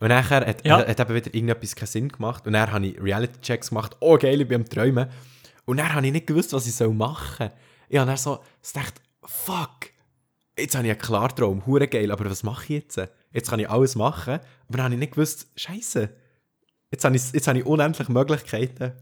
[0.00, 0.78] Und nachher hat, Ja.
[0.86, 2.46] hat eben wieder irgendetwas keinen Sinn gemacht.
[2.46, 3.96] Und dann habe ich Reality-Checks gemacht.
[4.00, 5.08] Oh geil, ich bin am Träumen.
[5.64, 7.50] Und dann habe ich nicht gewusst, was ich machen soll.
[7.88, 8.38] Ich habe dann so
[8.72, 8.94] gedacht,
[9.24, 9.90] fuck,
[10.58, 13.00] jetzt habe ich einen Klartraum, hure geil, aber was mache ich jetzt?
[13.32, 16.08] Jetzt kann ich alles machen, aber dann habe ich nicht gewusst, scheiße,
[16.90, 18.92] jetzt habe ich, jetzt habe ich unendlich Möglichkeiten.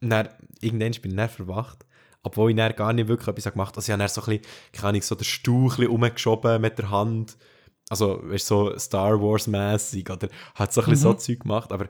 [0.00, 0.28] Und dann,
[0.60, 1.84] irgendwann bin ich dann verwacht.
[2.22, 3.78] Obwohl ich dann gar nicht wirklich etwas gemacht habe.
[3.78, 6.90] Also ich habe dann so ein bisschen, keine Ahnung, so den Stuhl rumgeschoben mit der
[6.90, 7.36] Hand.
[7.88, 10.10] Also, weißt du, so Star Wars-mäßig.
[10.10, 11.72] Oder hat so ein bisschen so Zeug gemacht.
[11.72, 11.88] Aber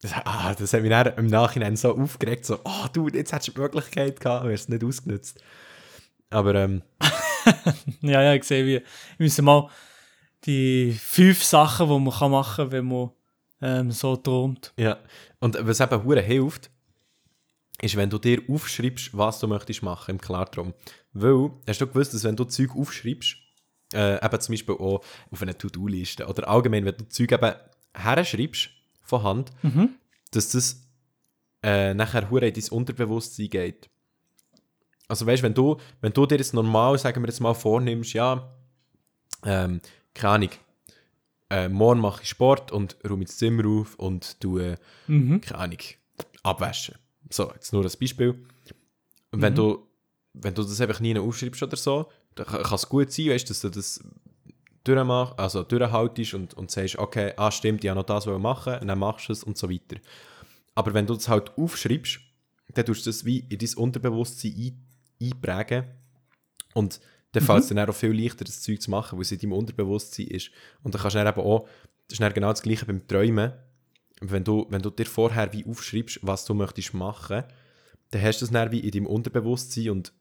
[0.00, 2.46] das, ah, das hat mich dann im Nachhinein so aufgeregt.
[2.46, 5.42] So, oh du, jetzt hättest du die Möglichkeit gehabt, es nicht ausgenutzt.
[6.30, 6.82] Aber, ähm,
[8.02, 8.82] Ja, ja, ich sehe, wie, wir
[9.18, 9.70] müssen mal
[10.44, 13.10] die fünf Sachen, die man kann machen kann, wenn man
[13.62, 14.72] ähm, so träumt.
[14.76, 14.98] Ja,
[15.40, 16.70] und was eben hure hilft,
[17.80, 20.74] ist, wenn du dir aufschreibst, was du möchtest machen im Klartraum.
[21.12, 23.36] Weil, hast du gewusst, dass wenn du Zeug aufschreibst,
[23.94, 27.52] äh, eben zum Beispiel auch auf einer To-Do-Liste oder allgemein, wenn du Zeug eben
[27.94, 28.70] herschreibst,
[29.04, 29.52] von Hand,
[30.30, 30.82] dass das
[31.62, 33.90] äh, nachher hure in dein Unterbewusstsein geht.
[35.08, 38.50] Also weißt, wenn du, wenn du dir jetzt normal, sagen wir jetzt mal, vornimmst, ja,
[39.44, 39.80] ähm,
[40.14, 40.50] keine Ahnung,
[41.50, 44.76] äh, morgen mache ich Sport und räume das Zimmer auf und tue,
[45.40, 45.78] keine Ahnung,
[46.42, 46.96] abwaschen.
[47.30, 48.30] So, jetzt nur als Beispiel.
[49.30, 49.86] Und wenn, du,
[50.32, 53.60] wenn du das einfach nie aufschreibst oder so, dann kann es gut sein, weißt, dass
[53.60, 54.00] du das
[54.84, 58.88] durchmachst, also durchhaltest und, und sagst, okay, ah stimmt, ich habe noch das machen und
[58.88, 59.96] dann machst du es und so weiter.
[60.74, 62.20] Aber wenn du das halt aufschreibst,
[62.74, 64.83] dann tust du das wie in dein Unterbewusstsein ein,
[65.20, 65.84] einprägen
[66.74, 67.00] und
[67.32, 69.52] dann fällt es dann auch viel leichter, das Zeug zu machen, weil es in deinem
[69.54, 70.50] Unterbewusstsein ist.
[70.84, 71.66] Und dann kannst du dann eben auch,
[72.06, 73.52] das ist dann genau das Gleiche beim Träumen,
[74.20, 77.42] wenn du, wenn du dir vorher wie aufschreibst, was du möchtest machen,
[78.10, 80.12] dann hast du das dann wie in deinem Unterbewusstsein und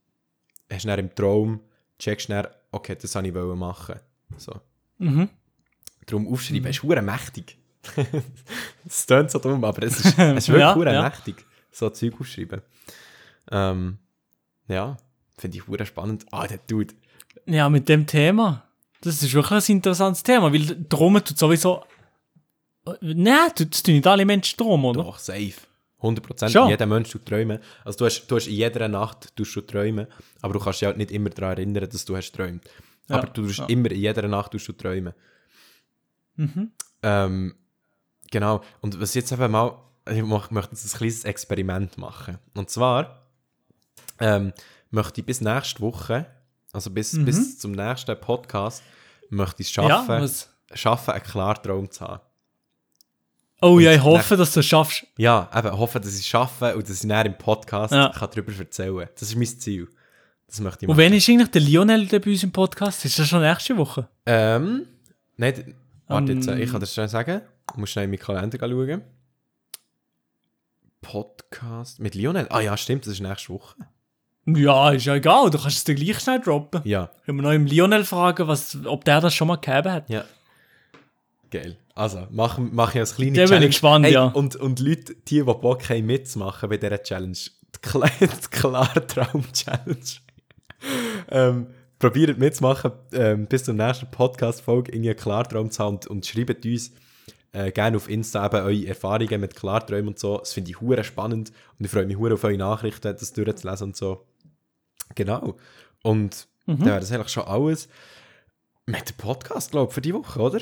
[0.71, 1.61] hast dann im Traum,
[1.99, 3.99] checkst dann, okay, das wollte ich machen.
[4.37, 4.53] So.
[4.97, 5.29] Mhm.
[6.07, 7.57] Darum aufschreiben, ist hure mächtig.
[8.85, 10.17] Es klingt so dumm, aber es ist, es ist
[10.49, 11.03] wirklich Ja, hure ja.
[11.03, 12.61] mächtig, so Zeug aufschreiben.
[13.51, 13.97] Ähm,
[14.67, 14.97] ja,
[15.37, 16.25] finde ich hure spannend.
[16.31, 16.93] Ah, der Dude.
[17.45, 18.63] Ja, mit dem Thema.
[19.01, 21.83] Das ist wirklich ein interessantes Thema, weil Traum tut sowieso.
[23.01, 25.03] Nein, das tun nicht alle Menschen Traum, oder?
[25.03, 25.53] Doch, safe.
[26.01, 26.69] 100% Schon?
[26.69, 27.59] jeder Mensch tut träumen.
[27.85, 30.07] Also du hast, du hast in jeder Nacht du träumen,
[30.41, 32.65] aber du kannst dich halt nicht immer daran erinnern, dass du hast träumt.
[33.09, 33.65] Ja, Aber du tust ja.
[33.65, 35.13] immer in jeder Nacht tust du träumen.
[37.01, 37.55] Ähm,
[38.31, 38.61] genau.
[38.81, 39.77] Und was jetzt eben mal,
[40.09, 42.37] ich möchte jetzt ein kleines Experiment machen.
[42.53, 43.22] Und zwar
[44.19, 44.53] ähm,
[44.91, 46.25] möchte ich bis nächste Woche,
[46.71, 48.83] also bis, bis zum nächsten Podcast,
[49.29, 50.49] möchte ich es Ja, schaffen, was?
[50.73, 52.21] schaffen, einen Klartraum zu haben.
[53.61, 55.07] Oh ja, ich Und hoffe, dass du es schaffst.
[55.17, 58.09] Ja, eben, hoffe, dass ich es schaffe und dass ich näher im Podcast Ja.
[58.09, 59.09] kann darüber erzählen kann.
[59.13, 59.87] Das ist mein Ziel.
[60.47, 61.05] Das möchte ich Und machen.
[61.05, 63.05] wann ist eigentlich der Lionel bei uns im Podcast?
[63.05, 64.07] Ist das schon nächste Woche?
[64.25, 64.85] Ähm,
[65.37, 65.73] nein,
[66.07, 66.61] warte jetzt, Ähm.
[66.61, 67.41] ich kann das schnell sagen.
[67.71, 69.01] Ich muss schnell in meinen Kalender schauen.
[71.01, 72.47] Podcast mit Lionel.
[72.49, 73.75] Ah ja, stimmt, das ist nächste Woche.
[74.45, 76.81] Ja, ist ja egal, du kannst es dir gleich schnell droppen.
[76.83, 80.09] Ja, Können wir noch im Lionel fragen, was, ob der das schon mal gegeben hat.
[80.09, 80.25] ja.
[81.49, 81.77] Geil.
[81.93, 84.25] Also, machen mach ich als kleine Da bin ich gespannt, hey, ja.
[84.25, 87.79] Und, und Leute, die, die Bock haben mitzumachen bei dieser Challenge, die
[88.49, 89.97] Klartraum-Challenge,
[91.29, 91.67] ähm,
[91.99, 96.65] probiert mitzumachen, ähm, bis zur nächsten Podcast-Folge irgendwie einen Klartraum zu haben und, und schreibt
[96.65, 96.91] uns
[97.51, 100.39] äh, gerne auf Insta eben eure Erfahrungen mit Klarträumen und so.
[100.39, 103.89] Das finde ich hure spannend und ich freue mich hure auf eure Nachrichten, das durchzulesen
[103.89, 104.25] und so.
[105.15, 105.55] Genau.
[106.03, 106.77] Und Mhm.
[106.79, 107.89] dann wäre das eigentlich schon alles
[108.85, 110.59] mit dem Podcast, glaube ich, für die Woche, oder?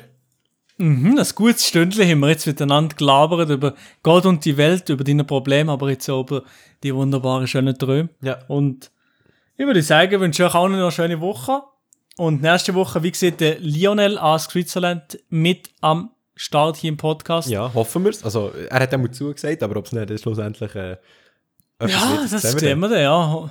[0.78, 5.04] Mhm, ein gutes Stündchen haben wir jetzt miteinander gelabert über Gott und die Welt, über
[5.04, 6.44] deine Probleme, aber jetzt auch über
[6.84, 8.10] die wunderbaren, schönen Träume.
[8.22, 8.40] Ja.
[8.48, 8.90] Und
[9.58, 11.62] ich würde sagen, wünsche euch auch noch eine schöne Woche.
[12.18, 17.50] Und nächste Woche, wie gesagt, der Lionel Ask Switzerland mit am Start hier im Podcast.
[17.50, 18.24] Ja, hoffen wir es.
[18.24, 20.98] Also, er hat einmal zugesagt, aber ob es nicht dann schlussendlich äh,
[21.86, 23.50] Ja, das sehen wir dann, ja.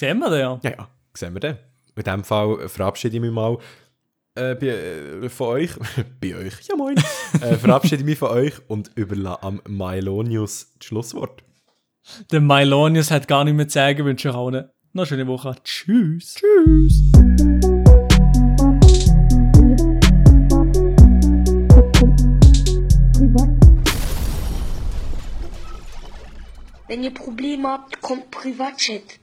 [0.00, 0.60] Sehen wir dann, ja.
[0.62, 1.58] Ja, ja, sehen wir dann.
[1.94, 3.58] In dem Fall verabschiede ich mich mal
[4.34, 5.72] äh, bei, äh, von euch.
[6.22, 6.96] bei euch, ja moin.
[7.42, 11.42] äh, verabschiede ich mich von euch und überlasse am Mylonius das Schlusswort.
[12.32, 15.54] Der Mylonius hat gar nicht mehr zu sagen, wünsche euch auch noch eine schöne Woche.
[15.64, 16.36] Tschüss.
[16.36, 17.02] Tschüss.
[26.88, 29.18] Wenn ihr Probleme habt, kommt Privatchat.